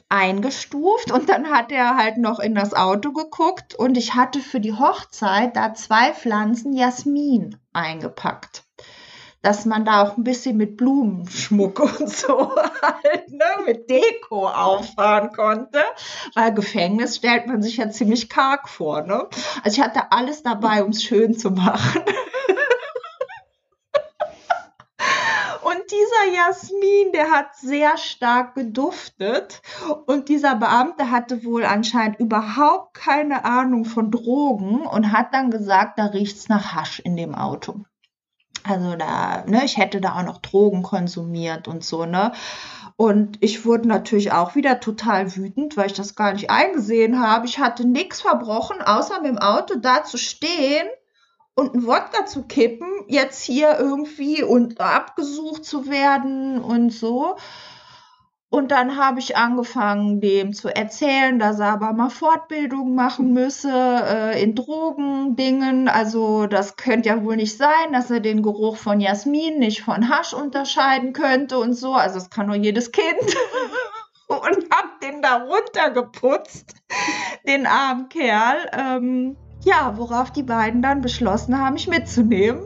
eingestuft 0.08 1.12
und 1.12 1.28
dann 1.28 1.50
hat 1.50 1.70
er 1.70 1.96
halt 1.96 2.16
noch 2.16 2.38
in 2.40 2.54
das 2.54 2.72
Auto 2.74 3.12
geguckt 3.12 3.74
und 3.74 3.96
ich 3.96 4.14
hatte 4.14 4.40
für 4.40 4.60
die 4.60 4.72
Hochzeit 4.72 5.56
da 5.56 5.74
zwei 5.74 6.12
Pflanzen 6.12 6.72
Jasmin 6.72 7.56
eingepackt. 7.72 8.64
Dass 9.40 9.66
man 9.66 9.84
da 9.84 10.02
auch 10.02 10.16
ein 10.16 10.24
bisschen 10.24 10.56
mit 10.56 10.76
Blumenschmuck 10.76 11.78
und 12.00 12.08
so 12.08 12.56
halt, 12.82 13.30
ne, 13.30 13.44
mit 13.66 13.88
Deko 13.88 14.48
auffahren 14.48 15.30
konnte. 15.32 15.80
Weil 16.34 16.52
Gefängnis 16.54 17.16
stellt 17.16 17.46
man 17.46 17.62
sich 17.62 17.76
ja 17.76 17.88
ziemlich 17.88 18.28
karg 18.28 18.68
vor, 18.68 19.02
ne? 19.02 19.28
Also 19.62 19.80
ich 19.80 19.86
hatte 19.86 20.10
alles 20.10 20.42
dabei, 20.42 20.82
um 20.82 20.90
es 20.90 21.04
schön 21.04 21.38
zu 21.38 21.50
machen. 21.50 22.02
dieser 25.90 26.37
Jasmin, 26.37 27.12
der 27.12 27.31
hat 27.31 27.57
sehr 27.57 27.96
stark 27.96 28.55
geduftet 28.55 29.62
und 30.07 30.29
dieser 30.29 30.55
Beamte 30.55 31.11
hatte 31.11 31.44
wohl 31.44 31.64
anscheinend 31.64 32.20
überhaupt 32.20 32.94
keine 32.94 33.44
Ahnung 33.44 33.85
von 33.85 34.11
Drogen 34.11 34.87
und 34.87 35.12
hat 35.12 35.35
dann 35.35 35.51
gesagt, 35.51 35.98
da 35.98 36.07
riecht's 36.07 36.48
nach 36.48 36.74
Hasch 36.74 37.01
in 37.01 37.16
dem 37.16 37.35
Auto. 37.35 37.85
Also 38.64 38.96
da, 38.96 39.44
ne, 39.46 39.64
ich 39.64 39.79
hätte 39.79 40.01
da 40.01 40.16
auch 40.16 40.24
noch 40.24 40.38
Drogen 40.38 40.83
konsumiert 40.83 41.68
und 41.68 41.85
so, 41.85 42.05
ne? 42.05 42.33
Und 42.96 43.38
ich 43.40 43.64
wurde 43.64 43.87
natürlich 43.87 44.33
auch 44.33 44.57
wieder 44.57 44.81
total 44.81 45.37
wütend, 45.37 45.77
weil 45.77 45.87
ich 45.87 45.92
das 45.92 46.16
gar 46.16 46.33
nicht 46.33 46.51
eingesehen 46.51 47.20
habe. 47.20 47.46
Ich 47.46 47.61
hatte 47.61 47.87
nichts 47.87 48.20
verbrochen, 48.20 48.83
außer 48.83 49.20
mit 49.20 49.31
dem 49.31 49.38
Auto 49.38 49.77
da 49.77 50.03
zu 50.03 50.18
stehen 50.18 50.88
und 51.58 51.74
ein 51.74 51.86
Wodka 51.86 52.24
zu 52.24 52.44
kippen, 52.44 52.86
jetzt 53.08 53.42
hier 53.42 53.80
irgendwie 53.80 54.44
und 54.44 54.80
abgesucht 54.80 55.64
zu 55.64 55.88
werden 55.88 56.62
und 56.62 56.90
so. 56.90 57.34
Und 58.48 58.70
dann 58.70 58.96
habe 58.96 59.18
ich 59.18 59.36
angefangen, 59.36 60.20
dem 60.20 60.52
zu 60.52 60.68
erzählen, 60.68 61.40
dass 61.40 61.58
er 61.58 61.72
aber 61.72 61.92
mal 61.92 62.10
Fortbildung 62.10 62.94
machen 62.94 63.32
müsse 63.32 63.72
äh, 63.72 64.40
in 64.40 64.54
Drogendingen. 64.54 65.88
Also 65.88 66.46
das 66.46 66.76
könnte 66.76 67.08
ja 67.08 67.24
wohl 67.24 67.34
nicht 67.34 67.58
sein, 67.58 67.92
dass 67.92 68.08
er 68.08 68.20
den 68.20 68.44
Geruch 68.44 68.76
von 68.76 69.00
Jasmin 69.00 69.58
nicht 69.58 69.82
von 69.82 70.08
Hasch 70.08 70.34
unterscheiden 70.34 71.12
könnte 71.12 71.58
und 71.58 71.74
so. 71.74 71.92
Also 71.92 72.20
das 72.20 72.30
kann 72.30 72.46
nur 72.46 72.54
jedes 72.54 72.92
Kind. 72.92 73.36
und 74.28 74.70
hab 74.70 75.00
den 75.00 75.22
da 75.22 75.42
runtergeputzt, 75.42 76.72
den 77.48 77.66
armen 77.66 78.08
Kerl. 78.08 78.70
Ähm, 78.72 79.36
ja, 79.64 79.94
worauf 79.96 80.30
die 80.30 80.42
beiden 80.42 80.82
dann 80.82 81.00
beschlossen 81.00 81.58
haben, 81.58 81.74
mich 81.74 81.88
mitzunehmen. 81.88 82.62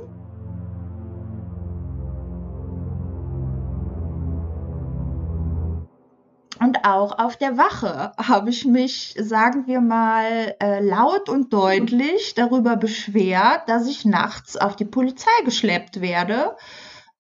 Und 6.63 6.85
auch 6.85 7.19
auf 7.19 7.37
der 7.37 7.59
Wache 7.59 8.13
habe 8.17 8.51
ich 8.51 8.65
mich, 8.65 9.17
sagen 9.19 9.67
wir 9.67 9.81
mal, 9.81 10.55
äh, 10.61 10.81
laut 10.81 11.29
und 11.29 11.53
deutlich 11.53 12.35
darüber 12.37 12.77
beschwert, 12.77 13.69
dass 13.69 13.89
ich 13.89 14.05
nachts 14.05 14.57
auf 14.57 14.77
die 14.77 14.85
Polizei 14.85 15.31
geschleppt 15.45 16.01
werde. 16.01 16.57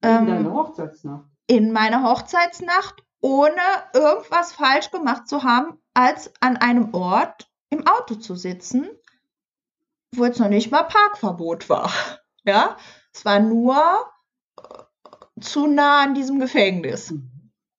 In 0.00 0.11
ähm, 0.11 0.26
deiner 0.28 0.52
Hochzeitsnacht. 0.52 1.24
In 1.48 1.72
meiner 1.72 2.04
Hochzeitsnacht, 2.04 3.02
ohne 3.20 3.50
irgendwas 3.92 4.52
falsch 4.52 4.92
gemacht 4.92 5.26
zu 5.26 5.42
haben, 5.42 5.76
als 5.92 6.32
an 6.40 6.56
einem 6.56 6.94
Ort 6.94 7.50
im 7.68 7.85
Auto 7.85 8.14
zu 8.14 8.37
sitzen 8.37 8.88
wo 10.14 10.25
jetzt 10.25 10.40
noch 10.40 10.48
nicht 10.48 10.70
mal 10.70 10.85
Parkverbot 10.85 11.68
war. 11.68 11.92
Ja, 12.44 12.77
es 13.12 13.25
war 13.25 13.38
nur 13.40 13.77
äh, 14.59 15.40
zu 15.40 15.66
nah 15.66 16.03
an 16.03 16.14
diesem 16.14 16.40
Gefängnis. 16.40 17.12
Mhm. 17.12 17.33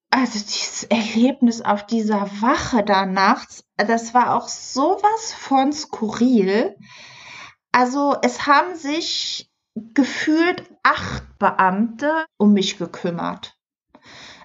Also 0.10 0.40
dieses 0.40 0.84
Erlebnis 0.84 1.62
auf 1.62 1.88
dieser 1.88 2.30
Wache 2.42 2.84
da 2.84 3.08
nachts, 3.08 3.64
das 3.78 4.14
war 4.14 4.36
auch 4.36 4.48
sowas 4.48 5.34
von 5.34 5.74
skurril. 5.74 6.78
Also 7.72 8.16
es 8.22 8.46
haben 8.46 8.76
sich 8.76 9.52
gefühlt 9.76 10.70
acht 10.84 11.24
Beamte 11.40 12.26
um 12.38 12.54
mich 12.54 12.78
gekümmert. 12.78 13.58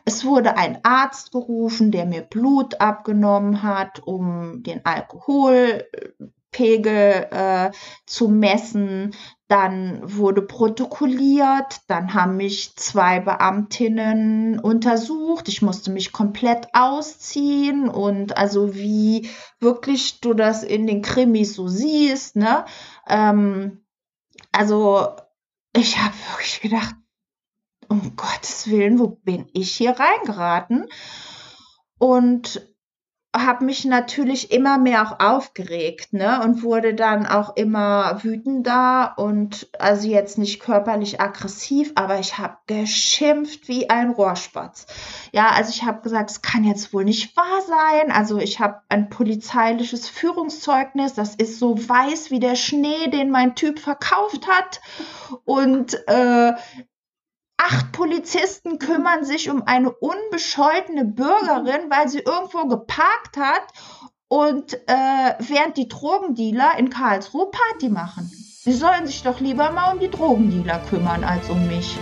Es 0.07 0.25
wurde 0.25 0.57
ein 0.57 0.83
Arzt 0.87 1.33
gerufen, 1.33 1.91
der 1.91 2.07
mir 2.07 2.23
Blut 2.23 2.81
abgenommen 2.81 3.63
hat, 3.63 4.01
um 4.01 4.63
den 4.63 4.87
Alkohol 4.87 5.87
äh, 5.93 6.09
Pegel 6.51 7.27
äh, 7.31 7.71
zu 8.07 8.29
messen. 8.29 9.15
Dann 9.49 10.01
wurde 10.03 10.43
protokolliert, 10.43 11.81
dann 11.87 12.13
haben 12.13 12.37
mich 12.37 12.77
zwei 12.77 13.21
Beamtinnen 13.21 14.59
untersucht. 14.59 15.49
Ich 15.49 15.63
musste 15.63 15.91
mich 15.91 16.13
komplett 16.13 16.69
ausziehen 16.75 17.89
und 17.89 18.37
also 18.37 18.75
wie 18.75 19.31
wirklich 19.59 20.21
du 20.21 20.35
das 20.35 20.63
in 20.63 20.87
den 20.87 21.01
Krimis 21.01 21.55
so 21.55 21.67
siehst, 21.67 22.37
ne? 22.37 22.67
Ähm, 23.09 23.85
also 24.53 25.17
ich 25.75 25.99
habe 25.99 26.15
wirklich 26.31 26.61
gedacht, 26.61 26.95
um 27.89 28.17
Gottes 28.17 28.69
Willen, 28.71 28.99
wo 28.99 29.09
bin 29.09 29.49
ich 29.55 29.73
hier 29.73 29.97
reingeraten? 29.99 30.87
Und 31.99 32.68
habe 33.45 33.65
mich 33.65 33.85
natürlich 33.85 34.51
immer 34.51 34.79
mehr 34.79 35.03
auch 35.03 35.21
aufgeregt, 35.21 36.13
ne? 36.13 36.43
Und 36.43 36.63
wurde 36.63 36.95
dann 36.95 37.27
auch 37.27 37.57
immer 37.57 38.23
wütender 38.23 39.15
und 39.17 39.69
also 39.79 40.09
jetzt 40.09 40.39
nicht 40.39 40.61
körperlich 40.61 41.21
aggressiv, 41.21 41.93
aber 41.95 42.19
ich 42.19 42.39
habe 42.39 42.57
geschimpft 42.67 43.69
wie 43.69 43.91
ein 43.91 44.11
Rohrspatz. 44.11 44.87
Ja, 45.33 45.51
also 45.51 45.71
ich 45.71 45.85
habe 45.85 46.03
gesagt, 46.03 46.31
es 46.31 46.43
kann 46.43 46.65
jetzt 46.65 46.93
wohl 46.93 47.05
nicht 47.05 47.37
wahr 47.37 47.61
sein. 47.67 48.11
Also 48.11 48.39
ich 48.39 48.61
habe 48.61 48.81
ein 48.89 49.09
polizeiliches 49.11 50.09
Führungszeugnis, 50.09 51.15
das 51.15 51.35
ist 51.35 51.59
so 51.59 51.77
weiß 51.77 52.31
wie 52.31 52.41
der 52.41 52.57
Schnee, 52.57 53.09
den 53.09 53.31
mein 53.31 53.55
Typ 53.55 53.79
verkauft 53.79 54.47
hat. 54.49 54.81
Und 55.45 55.95
äh, 56.07 56.53
acht 57.59 57.93
Polizisten 57.93 58.79
kümmern 58.79 59.25
sich 59.25 59.51
um 59.51 59.63
eine 59.65 59.91
unbescholtene 59.91 61.05
Bürgerin, 61.05 61.91
weil 61.91 62.09
sie 62.09 62.21
irgendwo 62.21 62.67
geparkt 62.67 63.37
hat 63.37 63.67
und 64.29 64.75
äh, 64.89 65.35
während 65.41 65.77
die 65.77 65.89
Drogendealer 65.89 66.79
in 66.79 66.89
Karlsruhe 66.89 67.51
Party 67.51 67.91
machen. 67.91 68.31
Sie 68.31 68.73
sollen 68.73 69.07
sich 69.07 69.23
doch 69.23 69.41
lieber 69.41 69.71
mal 69.71 69.93
um 69.93 69.99
die 69.99 70.11
Drogendealer 70.11 70.81
kümmern 70.89 71.25
als 71.25 71.51
um 71.51 71.67
mich. 71.67 71.97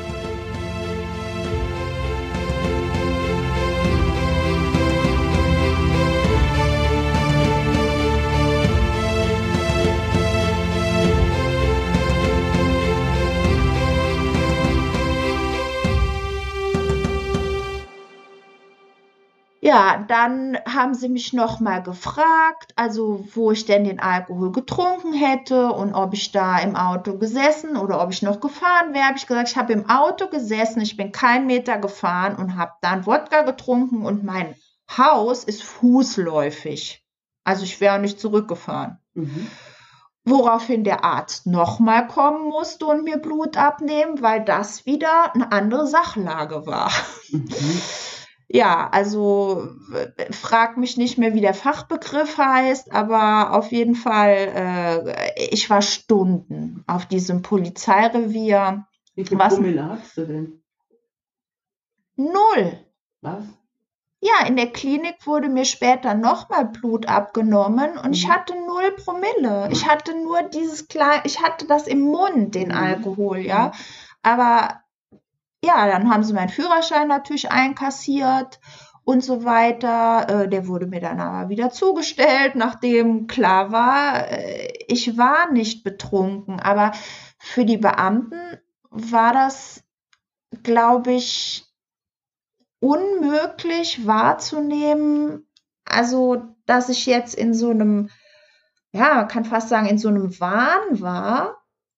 Ja, 19.66 20.04
dann 20.06 20.56
haben 20.64 20.94
sie 20.94 21.08
mich 21.08 21.32
nochmal 21.32 21.82
gefragt, 21.82 22.72
also 22.76 23.26
wo 23.34 23.50
ich 23.50 23.64
denn 23.66 23.82
den 23.82 23.98
Alkohol 23.98 24.52
getrunken 24.52 25.12
hätte 25.12 25.72
und 25.72 25.92
ob 25.92 26.14
ich 26.14 26.30
da 26.30 26.60
im 26.60 26.76
Auto 26.76 27.18
gesessen 27.18 27.76
oder 27.76 28.00
ob 28.00 28.12
ich 28.12 28.22
noch 28.22 28.40
gefahren 28.40 28.94
wäre. 28.94 29.06
Habe 29.06 29.18
ich 29.18 29.26
gesagt, 29.26 29.48
ich 29.48 29.56
habe 29.56 29.72
im 29.72 29.90
Auto 29.90 30.28
gesessen, 30.28 30.82
ich 30.82 30.96
bin 30.96 31.10
keinen 31.10 31.48
Meter 31.48 31.78
gefahren 31.78 32.36
und 32.36 32.56
habe 32.56 32.74
dann 32.80 33.06
Wodka 33.06 33.42
getrunken 33.42 34.06
und 34.06 34.22
mein 34.22 34.54
Haus 34.96 35.42
ist 35.42 35.64
fußläufig. 35.64 37.04
Also 37.42 37.64
ich 37.64 37.80
wäre 37.80 37.98
nicht 37.98 38.20
zurückgefahren. 38.20 38.98
Mhm. 39.14 39.50
Woraufhin 40.24 40.84
der 40.84 41.02
Arzt 41.02 41.48
nochmal 41.48 42.06
kommen 42.06 42.50
musste 42.50 42.86
und 42.86 43.02
mir 43.02 43.18
Blut 43.18 43.56
abnehmen, 43.56 44.22
weil 44.22 44.44
das 44.44 44.86
wieder 44.86 45.34
eine 45.34 45.50
andere 45.50 45.88
Sachlage 45.88 46.66
war. 46.66 46.92
Mhm 47.32 47.80
ja, 48.48 48.88
also 48.90 49.68
frag 50.30 50.76
mich 50.76 50.96
nicht 50.96 51.18
mehr, 51.18 51.34
wie 51.34 51.40
der 51.40 51.54
Fachbegriff 51.54 52.38
heißt, 52.38 52.92
aber 52.92 53.52
auf 53.52 53.72
jeden 53.72 53.96
Fall, 53.96 54.52
äh, 54.54 55.48
ich 55.50 55.68
war 55.68 55.82
Stunden 55.82 56.84
auf 56.86 57.06
diesem 57.06 57.42
Polizeirevier. 57.42 58.86
Wie 59.16 59.24
viele 59.24 59.40
was, 59.40 59.54
Promille 59.54 59.88
hast 59.88 60.16
du 60.16 60.26
denn? 60.26 60.62
Null. 62.14 62.78
Was? 63.20 63.44
Ja, 64.20 64.46
in 64.46 64.56
der 64.56 64.72
Klinik 64.72 65.26
wurde 65.26 65.48
mir 65.48 65.64
später 65.64 66.14
nochmal 66.14 66.66
Blut 66.66 67.06
abgenommen 67.06 67.98
und 67.98 68.06
mhm. 68.06 68.12
ich 68.12 68.28
hatte 68.28 68.54
null 68.54 68.92
Promille. 68.92 69.68
Ich 69.72 69.88
hatte 69.88 70.12
nur 70.22 70.42
dieses 70.42 70.88
kleine, 70.88 71.22
ich 71.24 71.42
hatte 71.42 71.66
das 71.66 71.86
im 71.86 72.00
Mund, 72.00 72.54
den 72.54 72.68
mhm. 72.68 72.76
Alkohol, 72.76 73.38
ja. 73.38 73.66
Mhm. 73.66 73.72
Aber 74.22 74.80
ja, 75.66 75.86
dann 75.88 76.10
haben 76.10 76.22
sie 76.22 76.32
meinen 76.32 76.48
Führerschein 76.48 77.08
natürlich 77.08 77.50
einkassiert 77.50 78.60
und 79.04 79.22
so 79.22 79.44
weiter. 79.44 80.26
Äh, 80.28 80.48
der 80.48 80.66
wurde 80.66 80.86
mir 80.86 81.00
dann 81.00 81.20
aber 81.20 81.48
wieder 81.48 81.70
zugestellt, 81.70 82.54
nachdem 82.54 83.26
klar 83.26 83.72
war, 83.72 84.30
äh, 84.30 84.72
ich 84.88 85.18
war 85.18 85.50
nicht 85.50 85.84
betrunken. 85.84 86.60
Aber 86.60 86.92
für 87.38 87.64
die 87.64 87.78
Beamten 87.78 88.40
war 88.90 89.32
das, 89.32 89.82
glaube 90.62 91.12
ich, 91.12 91.64
unmöglich 92.80 94.06
wahrzunehmen. 94.06 95.46
Also, 95.84 96.42
dass 96.66 96.88
ich 96.88 97.06
jetzt 97.06 97.34
in 97.34 97.54
so 97.54 97.70
einem, 97.70 98.10
ja, 98.92 99.14
man 99.14 99.28
kann 99.28 99.44
fast 99.44 99.68
sagen, 99.68 99.86
in 99.86 99.98
so 99.98 100.08
einem 100.08 100.38
Wahn 100.40 101.00
war 101.00 101.55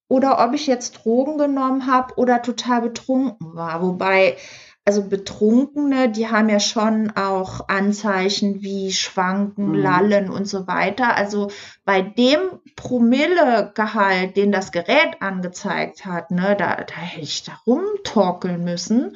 oder 0.09 0.45
ob 0.45 0.55
ich 0.55 0.67
jetzt 0.67 1.05
Drogen 1.05 1.39
genommen 1.39 1.87
habe 1.87 2.15
oder 2.17 2.43
total 2.43 2.83
betrunken 2.83 3.55
war. 3.55 3.83
Wobei, 3.83 4.37
also 4.85 5.03
Betrunkene, 5.03 6.09
die 6.09 6.29
haben 6.31 6.49
ja 6.49 6.61
schon 6.61 7.13
auch 7.15 7.69
Anzeichen 7.69 8.63
wie 8.63 8.91
Schwanken, 8.91 9.69
mhm. 9.69 9.75
Lallen 9.75 10.31
und 10.31 10.49
so 10.49 10.67
weiter. 10.67 11.15
Also 11.15 11.51
bei 11.85 12.01
dem 12.01 12.39
Promillegehalt, 12.75 14.37
den 14.37 14.51
das 14.51 14.73
Gerät 14.73 15.21
angezeigt 15.21 16.07
hat, 16.07 16.31
ne, 16.31 16.57
da, 16.59 16.77
da 16.77 16.95
hätte 16.95 17.21
ich 17.21 17.43
da 17.45 17.53
rumtorkeln 17.67 18.65
müssen. 18.65 19.15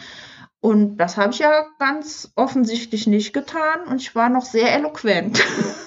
Und 0.61 0.99
das 0.99 1.17
habe 1.17 1.33
ich 1.33 1.39
ja 1.39 1.65
ganz 1.79 2.31
offensichtlich 2.37 3.07
nicht 3.07 3.33
getan 3.33 3.81
und 3.89 4.01
ich 4.01 4.15
war 4.15 4.29
noch 4.29 4.45
sehr 4.45 4.73
eloquent. 4.73 5.43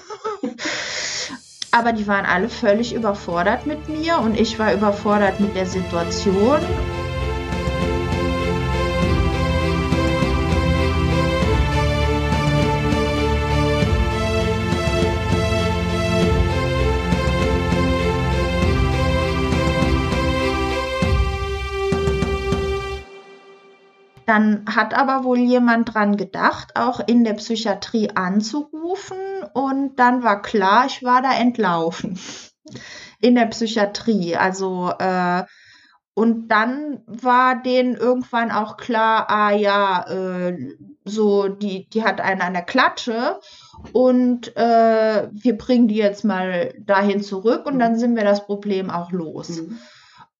aber 1.76 1.92
die 1.92 2.08
waren 2.08 2.26
alle 2.26 2.48
völlig 2.48 2.96
überfordert 2.96 3.66
mit 3.66 3.90
mir 3.90 4.18
und 4.20 4.40
ich 4.40 4.58
war 4.58 4.74
überfordert 4.74 5.42
mit 5.42 5.58
der 5.58 5.66
Situation. 5.66 6.62
Dann 24.36 24.65
hat 24.67 24.93
aber 24.93 25.24
wohl 25.24 25.38
jemand 25.38 25.93
dran 25.93 26.17
gedacht, 26.17 26.76
auch 26.76 27.00
in 27.00 27.24
der 27.24 27.36
Psychiatrie 27.36 28.10
anzurufen 28.15 29.17
und 29.54 29.95
dann 29.95 30.24
war 30.24 30.41
klar, 30.41 30.86
ich 30.88 31.04
war 31.04 31.21
da 31.21 31.32
entlaufen 31.32 32.19
in 33.21 33.36
der 33.36 33.45
Psychiatrie. 33.45 34.36
Also 34.36 34.91
äh, 35.00 35.43
und 36.15 36.50
dann 36.50 37.02
war 37.08 37.62
denen 37.62 37.95
irgendwann 37.95 38.52
auch 38.52 38.76
klar, 38.76 39.30
ah 39.30 39.52
ja, 39.52 40.06
äh, 40.10 40.76
so 41.06 41.48
die 41.48 41.88
die 41.88 42.04
hat 42.04 42.19
einen 42.19 42.41
an 42.41 42.52
der 42.52 42.63
Klatsche 42.63 43.39
und 43.93 44.54
äh, 44.58 45.30
wir 45.32 45.58
bringen 45.58 45.88
die 45.88 45.95
jetzt 45.95 46.26
mal 46.26 46.74
dahin 46.78 47.24
zurück 47.24 47.65
und 47.65 47.80
dann 47.80 47.98
sind 47.98 48.17
wir 48.17 48.26
das 48.26 48.45
Problem 48.45 48.89
auch 48.89 49.13
los. 49.13 49.62
Mhm. 49.62 49.80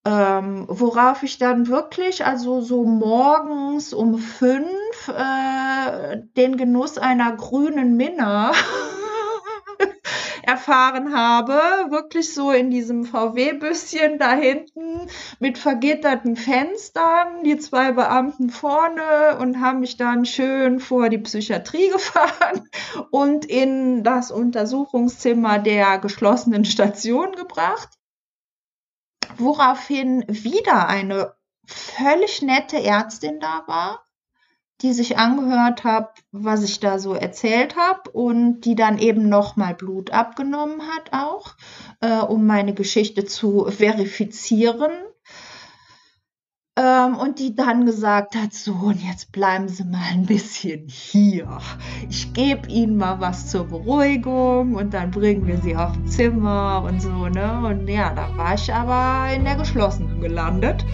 Ähm, 0.08 0.66
worauf 0.68 1.24
ich 1.24 1.40
dann 1.40 1.68
wirklich, 1.68 2.26
also 2.26 2.62
so 2.62 2.84
morgens 2.84 3.92
um 3.92 4.20
fünf, 4.20 5.08
äh, 5.08 6.22
den 6.38 6.58
Genuss 6.58 7.00
einer 7.00 7.36
grünen 7.36 7.98
Minna 7.98 8.52
erfahren 10.44 11.16
habe. 11.16 11.54
Wirklich 11.90 12.36
so 12.36 12.52
in 12.52 12.70
diesem 12.70 13.06
VW-Büsschen 13.06 14.20
da 14.20 14.34
hinten 14.34 15.08
mit 15.40 15.58
vergitterten 15.58 16.36
Fenstern, 16.36 17.44
die 17.44 17.58
zwei 17.58 17.92
Beamten 17.92 18.52
vorne 18.52 19.40
und 19.40 19.60
haben 19.60 19.80
mich 19.80 19.98
dann 19.98 20.26
schön 20.26 20.80
vor 20.80 21.10
die 21.10 21.18
Psychiatrie 21.18 21.90
gefahren 21.92 22.70
und 23.10 23.46
in 23.46 24.04
das 24.04 24.30
Untersuchungszimmer 24.30 25.58
der 25.58 25.98
geschlossenen 25.98 26.64
Station 26.64 27.32
gebracht 27.32 27.95
woraufhin 29.38 30.26
wieder 30.28 30.88
eine 30.88 31.34
völlig 31.66 32.42
nette 32.42 32.82
Ärztin 32.82 33.40
da 33.40 33.64
war, 33.68 34.06
die 34.82 34.94
sich 34.94 35.18
angehört 35.18 35.84
hat, 35.84 36.20
was 36.32 36.64
ich 36.64 36.80
da 36.80 37.00
so 37.00 37.14
erzählt 37.14 37.76
habe 37.78 38.10
und 38.12 38.62
die 38.62 38.76
dann 38.76 38.98
eben 39.00 39.30
nochmal 39.30 39.74
Blut 39.74 40.12
abgenommen 40.12 40.82
hat 40.96 41.14
auch, 41.14 41.56
äh, 42.02 42.20
um 42.20 42.46
meine 42.46 42.74
Geschichte 42.74 43.26
zu 43.26 43.72
verifizieren. 43.72 44.92
Ähm, 46.78 47.16
und 47.16 47.40
die 47.40 47.56
dann 47.56 47.86
gesagt 47.86 48.36
hat, 48.36 48.54
so, 48.54 48.74
und 48.74 49.02
jetzt 49.02 49.32
bleiben 49.32 49.70
Sie 49.70 49.86
mal 49.86 50.12
ein 50.12 50.26
bisschen 50.26 50.90
hier. 50.90 51.48
Ich 52.10 52.34
gebe 52.34 52.68
Ihnen 52.68 52.98
mal 52.98 53.22
was 53.22 53.48
zur 53.50 53.66
Beruhigung 53.66 54.76
und 54.76 54.94
dann 54.94 55.10
bringen 55.12 55.48
wir 55.48 55.58
Sie 55.58 55.76
auf 55.78 55.94
Zimmer 56.06 56.84
und 56.86 57.02
so, 57.02 57.30
ne? 57.30 57.66
Und 57.66 57.88
ja, 57.88 58.14
da 58.14 58.36
war 58.38 58.56
ich 58.56 58.74
aber 58.74 59.34
in 59.34 59.46
der 59.46 59.56
geschlossenen 59.56 60.20
gelandet. 60.20 60.86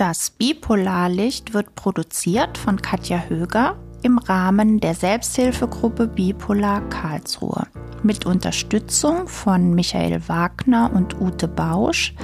Das 0.00 0.30
Bipolarlicht 0.30 1.52
wird 1.52 1.74
produziert 1.74 2.56
von 2.56 2.80
Katja 2.80 3.24
Höger 3.28 3.76
im 4.00 4.16
Rahmen 4.16 4.80
der 4.80 4.94
Selbsthilfegruppe 4.94 6.06
Bipolar 6.06 6.80
Karlsruhe 6.88 7.66
mit 8.02 8.24
Unterstützung 8.24 9.28
von 9.28 9.74
Michael 9.74 10.26
Wagner 10.26 10.90
und 10.94 11.20
Ute 11.20 11.46
Bausch. 11.48 12.14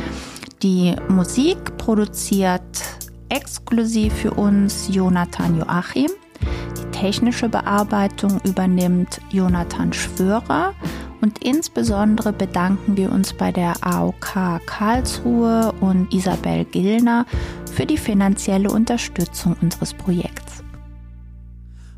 Die 0.63 0.97
Musik 1.11 1.77
produziert 1.77 2.63
exklusiv 3.29 4.15
für 4.15 4.31
uns 4.31 4.89
Jonathan 4.91 5.59
Joachim. 5.59 6.11
Die 6.79 6.99
technische 6.99 7.51
Bearbeitung 7.51 8.41
übernimmt 8.45 9.21
Jonathan 9.31 9.93
Schwörer 9.93 10.73
und 11.21 11.45
insbesondere 11.45 12.33
bedanken 12.33 12.97
wir 12.97 13.11
uns 13.11 13.33
bei 13.33 13.53
der 13.53 13.75
AOK 13.81 14.61
Karlsruhe 14.65 15.75
und 15.81 16.13
Isabel 16.15 16.65
Gillner 16.65 17.27
für 17.77 17.85
die 17.85 17.99
finanzielle 17.99 18.71
Unterstützung 18.71 19.55
unseres 19.61 19.93
Projekts. 19.93 20.65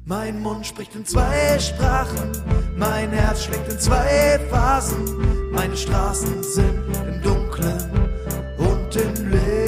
Mein 0.05 0.43
Mund 0.43 0.67
spricht 0.67 0.95
in 0.97 1.07
zwei 1.07 1.57
Sprachen, 1.61 2.33
mein 2.77 3.11
Herz 3.11 3.45
schlägt 3.45 3.71
in 3.71 3.79
zwei 3.79 4.41
Phasen, 4.51 5.05
meine 5.53 5.77
Straßen 5.77 6.43
sind 6.43 6.83
im 7.07 7.23
Dunkeln 7.23 7.91
und 8.59 8.97
im 8.97 9.31
Licht. 9.31 9.68